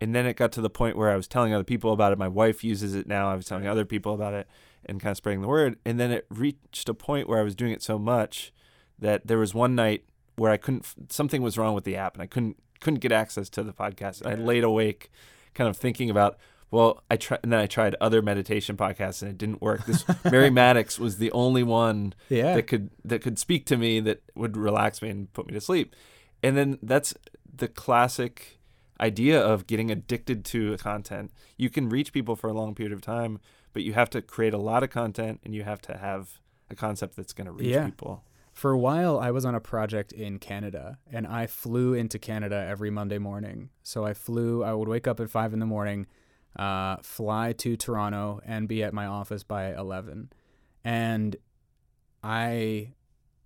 And 0.00 0.14
then 0.14 0.26
it 0.26 0.36
got 0.36 0.52
to 0.52 0.60
the 0.60 0.70
point 0.70 0.96
where 0.96 1.10
I 1.10 1.16
was 1.16 1.26
telling 1.26 1.52
other 1.52 1.64
people 1.64 1.92
about 1.92 2.12
it. 2.12 2.18
My 2.18 2.28
wife 2.28 2.62
uses 2.62 2.94
it 2.94 3.06
now. 3.06 3.30
I 3.30 3.34
was 3.34 3.46
telling 3.46 3.66
other 3.66 3.84
people 3.84 4.14
about 4.14 4.34
it 4.34 4.46
and 4.84 5.00
kind 5.00 5.10
of 5.10 5.16
spreading 5.16 5.40
the 5.40 5.48
word. 5.48 5.78
And 5.84 5.98
then 5.98 6.10
it 6.10 6.26
reached 6.30 6.88
a 6.88 6.94
point 6.94 7.28
where 7.28 7.40
I 7.40 7.42
was 7.42 7.54
doing 7.56 7.72
it 7.72 7.82
so 7.82 7.98
much 7.98 8.52
that 8.98 9.26
there 9.26 9.38
was 9.38 9.54
one 9.54 9.74
night 9.74 10.04
where 10.36 10.52
I 10.52 10.56
couldn't, 10.56 10.86
something 11.08 11.42
was 11.42 11.58
wrong 11.58 11.74
with 11.74 11.84
the 11.84 11.96
app 11.96 12.14
and 12.14 12.22
I 12.22 12.26
couldn't, 12.26 12.56
couldn't 12.80 13.00
get 13.00 13.10
access 13.10 13.48
to 13.50 13.62
the 13.62 13.72
podcast. 13.72 14.24
I 14.24 14.34
laid 14.34 14.62
awake 14.62 15.10
kind 15.54 15.68
of 15.68 15.76
thinking 15.76 16.10
about, 16.10 16.38
well, 16.70 17.02
I 17.10 17.16
tried, 17.16 17.40
and 17.42 17.52
then 17.52 17.60
I 17.60 17.66
tried 17.66 17.94
other 18.00 18.20
meditation 18.22 18.76
podcasts, 18.76 19.22
and 19.22 19.30
it 19.30 19.38
didn't 19.38 19.62
work. 19.62 19.86
This 19.86 20.04
Mary 20.24 20.50
Maddux 20.50 20.98
was 20.98 21.18
the 21.18 21.30
only 21.32 21.62
one 21.62 22.14
yeah. 22.28 22.54
that 22.54 22.66
could 22.66 22.90
that 23.04 23.22
could 23.22 23.38
speak 23.38 23.66
to 23.66 23.76
me 23.76 24.00
that 24.00 24.22
would 24.34 24.56
relax 24.56 25.00
me 25.02 25.08
and 25.08 25.32
put 25.32 25.46
me 25.46 25.54
to 25.54 25.60
sleep. 25.60 25.94
And 26.42 26.56
then 26.56 26.78
that's 26.82 27.14
the 27.56 27.68
classic 27.68 28.58
idea 29.00 29.40
of 29.40 29.66
getting 29.66 29.90
addicted 29.90 30.44
to 30.44 30.76
content. 30.78 31.32
You 31.56 31.70
can 31.70 31.88
reach 31.88 32.12
people 32.12 32.36
for 32.36 32.48
a 32.48 32.52
long 32.52 32.74
period 32.74 32.92
of 32.92 33.00
time, 33.00 33.40
but 33.72 33.82
you 33.82 33.92
have 33.94 34.10
to 34.10 34.22
create 34.22 34.54
a 34.54 34.58
lot 34.58 34.82
of 34.82 34.90
content 34.90 35.40
and 35.44 35.54
you 35.54 35.62
have 35.64 35.80
to 35.82 35.96
have 35.96 36.38
a 36.70 36.74
concept 36.74 37.16
that's 37.16 37.32
going 37.32 37.46
to 37.46 37.52
reach 37.52 37.68
Yeah. 37.68 37.86
people. 37.86 38.24
For 38.52 38.72
a 38.72 38.78
while, 38.78 39.20
I 39.20 39.30
was 39.30 39.44
on 39.44 39.54
a 39.54 39.60
project 39.60 40.10
in 40.12 40.40
Canada, 40.40 40.98
and 41.12 41.28
I 41.28 41.46
flew 41.46 41.94
into 41.94 42.18
Canada 42.18 42.66
every 42.68 42.90
Monday 42.90 43.18
morning. 43.18 43.70
So 43.84 44.04
I 44.04 44.14
flew. 44.14 44.64
I 44.64 44.74
would 44.74 44.88
wake 44.88 45.06
up 45.06 45.20
at 45.20 45.30
five 45.30 45.52
in 45.52 45.60
the 45.60 45.66
morning, 45.66 46.08
uh, 46.56 46.96
fly 47.02 47.52
to 47.54 47.76
Toronto, 47.76 48.40
and 48.44 48.68
be 48.68 48.82
at 48.82 48.94
my 48.94 49.06
office 49.06 49.42
by 49.42 49.74
eleven. 49.74 50.30
And 50.84 51.36
I, 52.22 52.94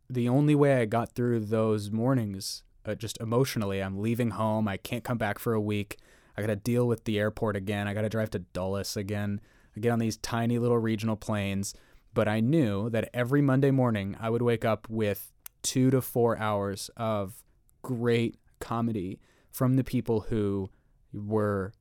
the 0.09 0.29
only 0.29 0.55
way 0.55 0.81
I 0.81 0.85
got 0.85 1.15
through 1.15 1.41
those 1.41 1.91
mornings, 1.91 2.63
uh, 2.85 2.95
just 2.95 3.21
emotionally, 3.21 3.83
I'm 3.83 4.01
leaving 4.01 4.31
home. 4.31 4.69
I 4.69 4.77
can't 4.77 5.05
come 5.05 5.19
back 5.19 5.39
for 5.39 5.53
a 5.55 5.61
week. 5.61 5.99
I 6.37 6.41
got 6.41 6.49
to 6.49 6.57
deal 6.57 6.87
with 6.87 7.05
the 7.05 7.19
airport 7.19 7.57
again. 7.57 7.87
I 7.87 7.95
got 7.95 8.03
to 8.03 8.09
drive 8.09 8.31
to 8.31 8.39
Dulles 8.39 8.97
again. 8.97 9.41
I 9.77 9.81
get 9.81 9.91
on 9.91 9.99
these 9.99 10.17
tiny 10.17 10.59
little 10.59 10.79
regional 10.79 11.17
planes. 11.17 11.75
But 12.15 12.29
I 12.29 12.41
knew 12.41 12.91
that 12.91 13.09
every 13.15 13.41
Monday 13.41 13.71
morning 13.71 14.17
I 14.21 14.29
would 14.29 14.43
wake 14.43 14.65
up 14.65 14.87
with 14.91 15.33
two 15.63 15.91
to 15.91 16.03
four 16.03 16.37
hours 16.37 16.91
of 16.97 17.43
great 17.81 18.37
comedy 18.61 19.19
from 19.51 19.77
the 19.77 19.85
people 19.85 20.21
who 20.29 20.69
were 21.13 21.73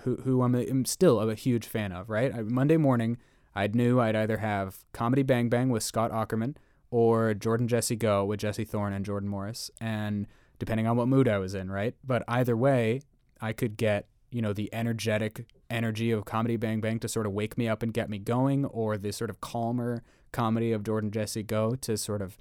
who 0.00 0.16
who 0.16 0.42
I'm, 0.42 0.54
I'm 0.54 0.84
still 0.84 1.20
a 1.20 1.34
huge 1.34 1.66
fan 1.66 1.92
of. 1.92 2.10
Right, 2.10 2.34
I, 2.34 2.42
Monday 2.42 2.76
morning 2.76 3.18
I 3.54 3.66
knew 3.68 4.00
I'd 4.00 4.16
either 4.16 4.38
have 4.38 4.78
Comedy 4.92 5.22
Bang 5.22 5.48
Bang 5.48 5.68
with 5.68 5.82
Scott 5.82 6.10
Aukerman 6.10 6.56
or 6.90 7.34
Jordan 7.34 7.68
Jesse 7.68 7.96
Go 7.96 8.24
with 8.24 8.40
Jesse 8.40 8.64
Thorn 8.64 8.92
and 8.92 9.04
Jordan 9.04 9.28
Morris, 9.28 9.70
and 9.80 10.26
depending 10.58 10.86
on 10.86 10.96
what 10.96 11.08
mood 11.08 11.28
I 11.28 11.38
was 11.38 11.54
in, 11.54 11.70
right. 11.70 11.94
But 12.04 12.22
either 12.28 12.56
way, 12.56 13.02
I 13.40 13.52
could 13.52 13.76
get 13.76 14.06
you 14.34 14.42
know 14.42 14.52
the 14.52 14.68
energetic 14.74 15.46
energy 15.70 16.10
of 16.10 16.24
comedy 16.24 16.56
bang 16.56 16.80
bang 16.80 16.98
to 16.98 17.08
sort 17.08 17.24
of 17.24 17.32
wake 17.32 17.56
me 17.56 17.68
up 17.68 17.82
and 17.82 17.94
get 17.94 18.10
me 18.10 18.18
going 18.18 18.64
or 18.66 18.98
the 18.98 19.12
sort 19.12 19.30
of 19.30 19.40
calmer 19.40 20.02
comedy 20.32 20.72
of 20.72 20.82
jordan 20.82 21.10
jesse 21.10 21.42
go 21.42 21.76
to 21.76 21.96
sort 21.96 22.20
of 22.20 22.36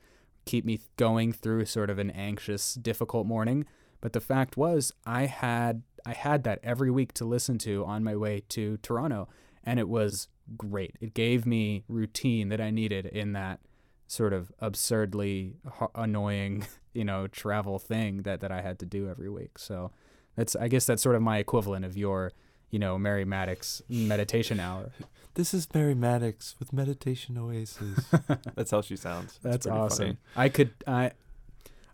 keep 0.45 0.65
me 0.65 0.79
going 0.97 1.31
through 1.31 1.63
sort 1.63 1.91
of 1.91 1.99
an 1.99 2.09
anxious 2.11 2.73
difficult 2.73 3.27
morning 3.27 3.63
but 4.01 4.11
the 4.11 4.19
fact 4.19 4.57
was 4.57 4.91
i 5.05 5.27
had 5.27 5.83
i 6.05 6.13
had 6.13 6.43
that 6.43 6.59
every 6.63 6.91
week 6.91 7.13
to 7.13 7.25
listen 7.25 7.57
to 7.57 7.83
on 7.85 8.03
my 8.03 8.15
way 8.15 8.41
to 8.49 8.77
toronto 8.77 9.27
and 9.63 9.79
it 9.79 9.87
was 9.87 10.27
great 10.57 10.95
it 11.01 11.13
gave 11.13 11.45
me 11.45 11.83
routine 11.87 12.49
that 12.49 12.59
i 12.61 12.69
needed 12.69 13.05
in 13.05 13.33
that 13.33 13.59
sort 14.07 14.33
of 14.33 14.51
absurdly 14.59 15.55
annoying 15.95 16.65
you 16.93 17.03
know 17.03 17.27
travel 17.27 17.79
thing 17.79 18.23
that 18.23 18.41
that 18.41 18.51
i 18.51 18.61
had 18.61 18.77
to 18.77 18.85
do 18.85 19.09
every 19.09 19.29
week 19.29 19.57
so 19.57 19.91
that's 20.35 20.55
I 20.55 20.67
guess 20.67 20.85
that's 20.85 21.01
sort 21.01 21.15
of 21.15 21.21
my 21.21 21.37
equivalent 21.37 21.85
of 21.85 21.95
your, 21.95 22.31
you 22.71 22.79
know, 22.79 22.97
Mary 22.97 23.25
Maddux 23.25 23.81
meditation 23.89 24.59
hour. 24.59 24.91
This 25.35 25.51
is 25.51 25.67
Mary 25.73 25.95
Maddux 25.95 26.53
with 26.59 26.71
Meditation 26.71 27.39
Oasis. 27.39 28.05
that's 28.55 28.69
how 28.69 28.81
she 28.81 28.95
sounds. 28.95 29.31
It's 29.31 29.39
That's 29.41 29.65
awesome. 29.65 30.05
funny. 30.05 30.17
I 30.35 30.49
could 30.49 30.73
I 30.85 31.13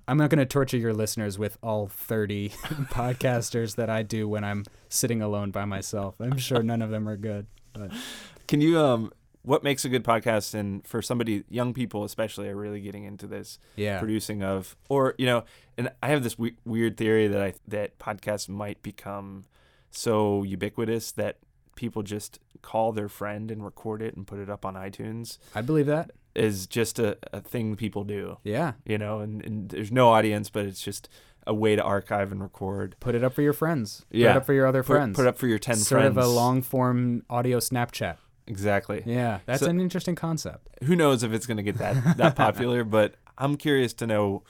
I'm 0.09 0.17
not 0.17 0.31
going 0.31 0.39
to 0.39 0.45
torture 0.45 0.77
your 0.77 0.91
listeners 0.91 1.37
with 1.37 1.59
all 1.61 1.87
30 1.87 2.49
podcasters 2.89 3.75
that 3.75 3.91
I 3.91 4.01
do 4.01 4.27
when 4.27 4.43
I'm 4.43 4.65
sitting 4.89 5.21
alone 5.21 5.51
by 5.51 5.65
myself. 5.65 6.15
I'm 6.19 6.39
sure 6.39 6.63
none 6.63 6.81
of 6.81 6.89
them 6.89 7.07
are 7.07 7.15
good. 7.15 7.45
But 7.73 7.91
Can 8.47 8.59
you 8.59 8.79
um 8.79 9.11
what 9.43 9.63
makes 9.63 9.85
a 9.85 9.89
good 9.89 10.03
podcast 10.03 10.55
and 10.55 10.85
for 10.85 11.03
somebody 11.03 11.43
young 11.47 11.75
people 11.75 12.03
especially 12.03 12.49
are 12.49 12.55
really 12.55 12.81
getting 12.81 13.03
into 13.03 13.27
this 13.27 13.59
yeah. 13.75 13.99
producing 13.99 14.41
of 14.43 14.75
or 14.89 15.13
you 15.19 15.27
know 15.27 15.43
and 15.77 15.91
I 16.01 16.07
have 16.07 16.23
this 16.23 16.37
we- 16.39 16.57
weird 16.65 16.97
theory 16.97 17.27
that 17.27 17.41
I 17.41 17.53
that 17.67 17.99
podcasts 17.99 18.49
might 18.49 18.81
become 18.81 19.45
so 19.91 20.41
ubiquitous 20.41 21.11
that 21.13 21.37
people 21.75 22.01
just 22.01 22.39
call 22.63 22.91
their 22.91 23.07
friend 23.07 23.51
and 23.51 23.63
record 23.63 24.01
it 24.01 24.15
and 24.15 24.25
put 24.25 24.39
it 24.39 24.49
up 24.49 24.65
on 24.65 24.73
iTunes 24.73 25.37
I 25.53 25.61
believe 25.61 25.85
that. 25.85 26.11
Is 26.39 26.65
just 26.67 26.99
a, 26.99 27.17
a 27.33 27.41
thing 27.41 27.75
people 27.75 28.03
do 28.03 28.37
Yeah. 28.43 28.73
you 28.85 28.97
know 28.97 29.19
and, 29.19 29.43
and 29.45 29.69
there's 29.69 29.91
no 29.91 30.09
audience 30.09 30.49
but 30.49 30.65
it's 30.65 30.81
just 30.81 31.09
a 31.47 31.53
way 31.53 31.75
to 31.75 31.83
archive 31.83 32.31
and 32.31 32.41
record 32.41 32.95
Put 32.99 33.15
it 33.15 33.23
up 33.23 33.33
for 33.33 33.41
your 33.41 33.53
friends. 33.53 34.05
Put 34.09 34.17
Yeah. 34.19 34.31
it 34.31 34.37
up 34.37 34.45
for 34.45 34.53
your 34.53 34.67
other 34.67 34.83
put, 34.83 34.93
friends. 34.95 35.15
put 35.15 35.25
it 35.25 35.29
up 35.29 35.37
for 35.37 35.47
your 35.47 35.59
10 35.59 35.75
sort 35.77 36.01
friends 36.01 36.17
of 36.17 36.23
a 36.23 36.27
long 36.27 36.61
form 36.61 37.23
audio 37.29 37.57
Snapchat. 37.59 38.17
exactly 38.47 39.03
Yeah, 39.05 39.39
that's 39.45 39.61
So- 39.61 39.69
an 39.69 39.79
interesting 39.79 40.15
concept. 40.15 40.67
who 40.83 40.95
knows 40.95 41.23
if 41.23 41.31
it's 41.33 41.45
going 41.45 41.57
to 41.57 41.63
get 41.63 41.77
that 41.77 42.17
that 42.17 42.35
popular 42.35 42.83
but 42.83 43.15
i'm 43.37 43.55
curious 43.57 43.93
to 43.95 44.07
know 44.07 44.43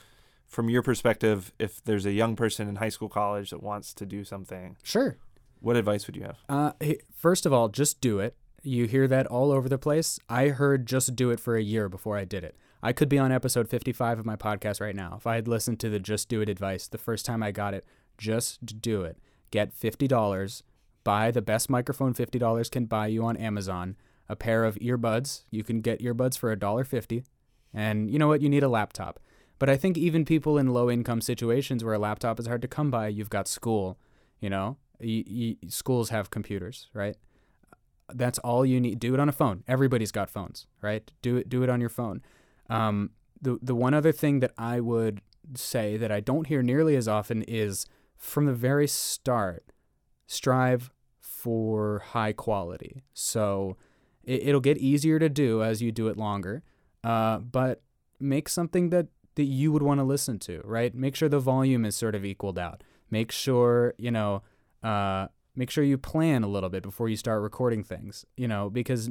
from 0.46 0.68
your 0.68 0.82
perspective 0.82 1.52
if 1.58 1.82
there's 1.84 2.04
a 2.06 2.12
young 2.12 2.34
person 2.36 2.68
in 2.68 2.76
high 2.76 2.88
school 2.88 3.08
college 3.08 3.50
that 3.50 3.62
wants 3.62 3.94
to 3.94 4.04
do 4.04 4.24
something 4.24 4.76
Sure. 4.82 5.16
what 5.60 5.76
advice 5.76 6.06
would 6.06 6.16
you 6.16 6.22
have 6.24 6.38
Uh, 6.48 6.72
hey, 6.80 6.98
first 7.14 7.46
of 7.46 7.52
all, 7.52 7.68
just 7.68 8.00
do 8.00 8.18
it. 8.18 8.34
You 8.62 8.86
hear 8.86 9.08
that 9.08 9.26
all 9.26 9.52
over 9.52 9.68
the 9.68 9.78
place. 9.78 10.18
I 10.28 10.48
heard 10.48 10.86
just 10.86 11.16
do 11.16 11.30
it 11.30 11.40
for 11.40 11.56
a 11.56 11.62
year 11.62 11.88
before 11.88 12.18
I 12.18 12.24
did 12.24 12.44
it. 12.44 12.56
I 12.82 12.92
could 12.92 13.08
be 13.08 13.18
on 13.18 13.32
episode 13.32 13.68
55 13.68 14.18
of 14.18 14.26
my 14.26 14.36
podcast 14.36 14.80
right 14.80 14.94
now. 14.94 15.14
If 15.16 15.26
I 15.26 15.36
had 15.36 15.48
listened 15.48 15.80
to 15.80 15.88
the 15.88 15.98
just 15.98 16.28
do 16.28 16.40
it 16.40 16.48
advice 16.48 16.86
the 16.86 16.98
first 16.98 17.24
time 17.24 17.42
I 17.42 17.52
got 17.52 17.74
it, 17.74 17.84
just 18.18 18.80
do 18.82 19.02
it. 19.02 19.18
Get 19.50 19.74
$50, 19.74 20.62
buy 21.04 21.30
the 21.30 21.42
best 21.42 21.70
microphone 21.70 22.14
$50 22.14 22.70
can 22.70 22.84
buy 22.84 23.06
you 23.06 23.24
on 23.24 23.36
Amazon, 23.36 23.96
a 24.28 24.36
pair 24.36 24.64
of 24.64 24.76
earbuds. 24.76 25.44
You 25.50 25.64
can 25.64 25.80
get 25.80 26.00
earbuds 26.00 26.38
for 26.38 26.54
$1.50. 26.54 27.24
And 27.72 28.10
you 28.10 28.18
know 28.18 28.28
what? 28.28 28.42
You 28.42 28.48
need 28.48 28.62
a 28.62 28.68
laptop. 28.68 29.20
But 29.58 29.68
I 29.68 29.76
think 29.76 29.96
even 29.96 30.24
people 30.24 30.58
in 30.58 30.72
low 30.72 30.90
income 30.90 31.20
situations 31.20 31.82
where 31.84 31.94
a 31.94 31.98
laptop 31.98 32.38
is 32.40 32.46
hard 32.46 32.62
to 32.62 32.68
come 32.68 32.90
by, 32.90 33.08
you've 33.08 33.30
got 33.30 33.48
school, 33.48 33.98
you 34.40 34.50
know? 34.50 34.76
Y 35.00 35.24
y 35.26 35.56
schools 35.68 36.10
have 36.10 36.30
computers, 36.30 36.88
right? 36.92 37.16
That's 38.14 38.38
all 38.40 38.64
you 38.64 38.80
need. 38.80 38.98
Do 38.98 39.14
it 39.14 39.20
on 39.20 39.28
a 39.28 39.32
phone. 39.32 39.64
Everybody's 39.68 40.12
got 40.12 40.30
phones, 40.30 40.66
right? 40.82 41.10
Do 41.22 41.36
it. 41.36 41.48
Do 41.48 41.62
it 41.62 41.68
on 41.68 41.80
your 41.80 41.88
phone. 41.88 42.22
Um, 42.68 43.10
the 43.40 43.58
the 43.62 43.74
one 43.74 43.94
other 43.94 44.12
thing 44.12 44.40
that 44.40 44.52
I 44.58 44.80
would 44.80 45.20
say 45.54 45.96
that 45.96 46.12
I 46.12 46.20
don't 46.20 46.46
hear 46.46 46.62
nearly 46.62 46.96
as 46.96 47.08
often 47.08 47.42
is 47.42 47.86
from 48.16 48.46
the 48.46 48.52
very 48.52 48.86
start, 48.86 49.72
strive 50.26 50.90
for 51.20 52.00
high 52.10 52.32
quality. 52.32 53.02
So 53.14 53.76
it, 54.22 54.48
it'll 54.48 54.60
get 54.60 54.78
easier 54.78 55.18
to 55.18 55.28
do 55.28 55.62
as 55.62 55.82
you 55.82 55.90
do 55.90 56.08
it 56.08 56.16
longer, 56.16 56.62
uh, 57.02 57.38
but 57.38 57.82
make 58.18 58.48
something 58.48 58.90
that 58.90 59.08
that 59.36 59.44
you 59.44 59.72
would 59.72 59.82
want 59.82 60.00
to 60.00 60.04
listen 60.04 60.38
to, 60.40 60.60
right? 60.64 60.94
Make 60.94 61.16
sure 61.16 61.28
the 61.28 61.40
volume 61.40 61.84
is 61.84 61.96
sort 61.96 62.14
of 62.14 62.24
equaled 62.24 62.58
out. 62.58 62.82
Make 63.10 63.32
sure 63.32 63.94
you 63.98 64.10
know. 64.10 64.42
Uh, 64.82 65.28
make 65.54 65.70
sure 65.70 65.84
you 65.84 65.98
plan 65.98 66.42
a 66.42 66.48
little 66.48 66.70
bit 66.70 66.82
before 66.82 67.08
you 67.08 67.16
start 67.16 67.42
recording 67.42 67.82
things. 67.82 68.24
You 68.36 68.48
know, 68.48 68.70
because 68.70 69.10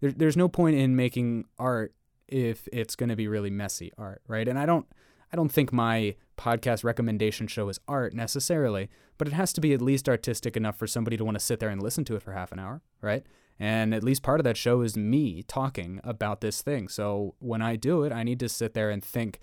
there, 0.00 0.12
there's 0.12 0.36
no 0.36 0.48
point 0.48 0.76
in 0.76 0.96
making 0.96 1.46
art 1.58 1.94
if 2.28 2.68
it's 2.72 2.96
going 2.96 3.10
to 3.10 3.16
be 3.16 3.28
really 3.28 3.50
messy 3.50 3.92
art, 3.98 4.22
right? 4.26 4.48
And 4.48 4.58
I 4.58 4.66
don't 4.66 4.86
I 5.32 5.36
don't 5.36 5.50
think 5.50 5.72
my 5.72 6.16
podcast 6.36 6.84
recommendation 6.84 7.46
show 7.46 7.68
is 7.68 7.80
art 7.88 8.12
necessarily, 8.12 8.90
but 9.16 9.28
it 9.28 9.34
has 9.34 9.52
to 9.54 9.60
be 9.60 9.72
at 9.72 9.80
least 9.80 10.08
artistic 10.08 10.56
enough 10.56 10.76
for 10.76 10.86
somebody 10.86 11.16
to 11.16 11.24
want 11.24 11.36
to 11.36 11.44
sit 11.44 11.58
there 11.58 11.70
and 11.70 11.82
listen 11.82 12.04
to 12.04 12.16
it 12.16 12.22
for 12.22 12.32
half 12.32 12.52
an 12.52 12.58
hour, 12.58 12.82
right? 13.00 13.24
And 13.58 13.94
at 13.94 14.02
least 14.02 14.22
part 14.22 14.40
of 14.40 14.44
that 14.44 14.56
show 14.56 14.82
is 14.82 14.96
me 14.96 15.42
talking 15.42 16.00
about 16.04 16.40
this 16.40 16.62
thing. 16.62 16.88
So 16.88 17.34
when 17.38 17.62
I 17.62 17.76
do 17.76 18.02
it, 18.02 18.12
I 18.12 18.24
need 18.24 18.40
to 18.40 18.48
sit 18.48 18.74
there 18.74 18.90
and 18.90 19.02
think, 19.02 19.38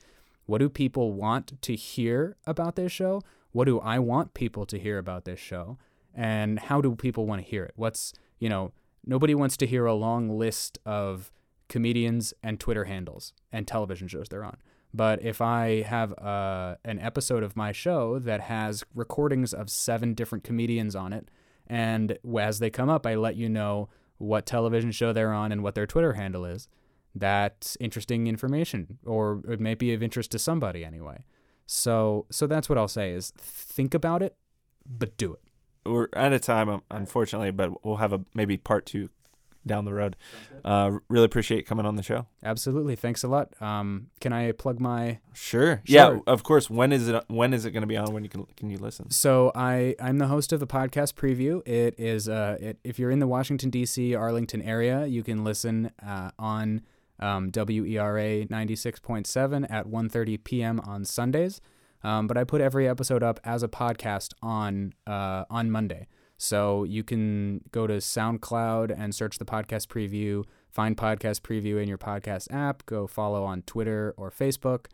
what 0.46 0.58
do 0.60 0.70
people 0.70 1.14
want 1.14 1.60
to 1.62 1.76
hear 1.76 2.36
about 2.46 2.76
this 2.76 2.92
show? 2.92 3.22
What 3.52 3.66
do 3.66 3.80
I 3.80 3.98
want 3.98 4.34
people 4.34 4.66
to 4.66 4.78
hear 4.78 4.98
about 4.98 5.26
this 5.26 5.40
show? 5.40 5.78
And 6.20 6.60
how 6.60 6.82
do 6.82 6.96
people 6.96 7.26
want 7.26 7.42
to 7.42 7.50
hear 7.50 7.64
it? 7.64 7.72
What's, 7.78 8.12
you 8.40 8.50
know, 8.50 8.74
nobody 9.06 9.34
wants 9.34 9.56
to 9.56 9.66
hear 9.66 9.86
a 9.86 9.94
long 9.94 10.28
list 10.38 10.78
of 10.86 11.32
comedians 11.70 12.34
and 12.44 12.60
Twitter 12.60 12.84
handles 12.84 13.32
and 13.54 13.66
television 13.66 14.10
shows 14.10 14.28
they're 14.28 14.44
on. 14.44 14.58
But 14.94 15.24
if 15.24 15.40
I 15.40 15.84
have 15.84 16.12
uh, 16.18 16.76
an 16.84 17.00
episode 17.00 17.42
of 17.42 17.56
my 17.56 17.72
show 17.72 18.20
that 18.20 18.42
has 18.42 18.84
recordings 18.94 19.54
of 19.54 19.70
seven 19.70 20.14
different 20.14 20.44
comedians 20.44 20.94
on 20.94 21.14
it, 21.14 21.32
and 21.68 22.18
as 22.38 22.60
they 22.60 22.70
come 22.70 22.90
up, 22.90 23.06
I 23.06 23.16
let 23.16 23.38
you 23.38 23.48
know 23.48 23.88
what 24.18 24.46
television 24.46 24.92
show 24.92 25.14
they're 25.14 25.32
on 25.32 25.54
and 25.54 25.64
what 25.64 25.74
their 25.74 25.88
Twitter 25.88 26.14
handle 26.14 26.44
is, 26.44 26.68
that's 27.16 27.78
interesting 27.80 28.28
information, 28.28 28.98
or 29.06 29.42
it 29.48 29.62
may 29.62 29.74
be 29.74 29.94
of 29.94 30.04
interest 30.04 30.32
to 30.32 30.40
somebody 30.40 30.84
anyway. 30.84 31.24
So, 31.66 32.26
so 32.30 32.46
that's 32.46 32.68
what 32.68 32.78
I'll 32.78 32.90
say: 32.90 33.12
is 33.12 33.32
think 33.38 33.94
about 33.94 34.22
it, 34.22 34.36
but 34.86 35.16
do 35.16 35.34
it. 35.34 35.49
We're 35.92 36.08
out 36.16 36.34
of 36.34 36.42
time 36.42 36.70
um, 36.70 36.82
unfortunately 36.92 37.52
but 37.52 37.84
we'll 37.86 37.98
have 37.98 38.14
a 38.14 38.22
maybe 38.34 38.58
part 38.58 38.86
two 38.86 39.10
down 39.68 39.86
the 39.86 39.94
road 39.94 40.16
uh 40.64 40.92
really 41.10 41.26
appreciate 41.26 41.66
coming 41.66 41.86
on 41.86 41.96
the 41.96 42.04
show 42.04 42.26
Absolutely. 42.44 42.96
Thanks 42.96 43.24
a 43.24 43.28
lot. 43.28 43.54
Um, 43.62 44.08
can 44.22 44.32
I 44.32 44.54
plug 44.54 44.80
my 44.80 45.20
sure, 45.34 45.82
yeah 45.86 46.20
of 46.26 46.44
course 46.44 46.70
when 46.70 46.94
is 46.94 47.10
it 47.10 47.24
when 47.28 47.54
is 47.54 47.66
it 47.66 47.72
going 47.72 47.82
to 47.82 47.88
be 47.88 47.98
on 47.98 48.14
when 48.14 48.24
you 48.24 48.30
can 48.30 48.46
can 48.56 48.70
you 48.70 48.78
listen 48.78 49.12
So 49.12 49.52
I 49.54 49.96
I'm 50.00 50.18
the 50.18 50.28
host 50.28 50.54
of 50.54 50.60
the 50.62 50.68
podcast 50.68 51.14
preview. 51.14 51.62
It 51.68 51.96
is 52.00 52.30
uh 52.30 52.58
it, 52.60 52.80
if 52.84 52.98
you're 52.98 53.12
in 53.12 53.20
the 53.20 53.28
Washington 53.28 53.70
D.C. 53.70 54.16
Arlington 54.16 54.62
area, 54.62 55.06
you 55.06 55.24
can 55.24 55.44
listen 55.44 55.92
uh, 56.06 56.32
on 56.40 56.82
um, 57.20 57.52
WERA 57.52 58.46
96.7 58.48 59.68
at 59.70 59.88
1:30 59.88 60.44
p.m. 60.44 60.80
on 60.80 61.06
Sundays. 61.06 61.60
Um, 62.04 62.28
but 62.28 62.38
I 62.38 62.44
put 62.44 62.62
every 62.62 62.88
episode 62.88 63.24
up 63.24 63.40
as 63.44 63.64
a 63.64 63.68
podcast 63.68 64.34
on 64.42 64.94
uh, 65.06 65.46
on 65.50 65.72
Monday. 65.72 66.08
So 66.38 66.86
you 66.86 67.04
can 67.04 67.62
go 67.72 67.86
to 67.86 67.96
SoundCloud 67.96 68.96
and 68.98 69.14
search 69.14 69.40
the 69.40 69.46
podcast 69.46 69.88
preview, 69.88 70.46
find 70.70 70.96
podcast 70.96 71.42
preview 71.42 71.82
in 71.82 71.90
your 71.90 71.98
podcast 71.98 72.48
app, 72.50 72.86
go 72.86 73.08
follow 73.08 73.44
on 73.44 73.64
Twitter 73.64 74.14
or 74.16 74.32
Facebook, 74.32 74.86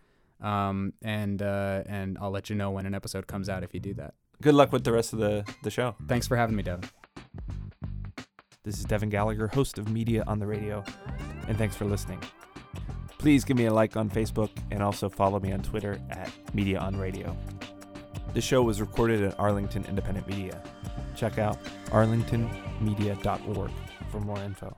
um, 0.41 0.93
and 1.03 1.43
uh, 1.43 1.83
and 1.85 2.17
I'll 2.19 2.31
let 2.31 2.49
you 2.49 2.55
know 2.55 2.71
when 2.71 2.87
an 2.87 2.95
episode 2.95 3.27
comes 3.27 3.47
out 3.47 3.63
if 3.63 3.75
you 3.75 3.79
do 3.79 3.93
that. 3.93 4.15
Good 4.41 4.55
luck 4.55 4.71
with 4.71 4.83
the 4.83 4.91
rest 4.91 5.13
of 5.13 5.19
the, 5.19 5.45
the 5.61 5.69
show. 5.69 5.95
Thanks 6.07 6.27
for 6.27 6.35
having 6.35 6.55
me, 6.55 6.63
Devin. 6.63 6.89
This 8.63 8.79
is 8.79 8.85
Devin 8.85 9.09
Gallagher, 9.09 9.47
host 9.47 9.77
of 9.77 9.87
Media 9.89 10.23
on 10.25 10.39
the 10.39 10.47
Radio, 10.47 10.83
and 11.47 11.57
thanks 11.59 11.75
for 11.75 11.85
listening. 11.85 12.19
Please 13.25 13.43
give 13.43 13.57
me 13.57 13.65
a 13.65 13.73
like 13.73 13.97
on 13.97 14.07
Facebook 14.07 14.51
and 14.69 14.83
also 14.83 15.09
follow 15.09 15.39
me 15.39 15.51
on 15.51 15.59
Twitter 15.63 15.99
at 16.11 16.29
Media 16.53 16.77
on 16.77 16.95
Radio. 16.95 17.35
The 18.35 18.39
show 18.39 18.61
was 18.61 18.79
recorded 18.79 19.23
at 19.23 19.39
Arlington 19.39 19.83
Independent 19.85 20.27
Media. 20.27 20.61
Check 21.15 21.39
out 21.39 21.57
arlingtonmedia.org 21.87 23.71
for 24.11 24.19
more 24.19 24.37
info. 24.37 24.77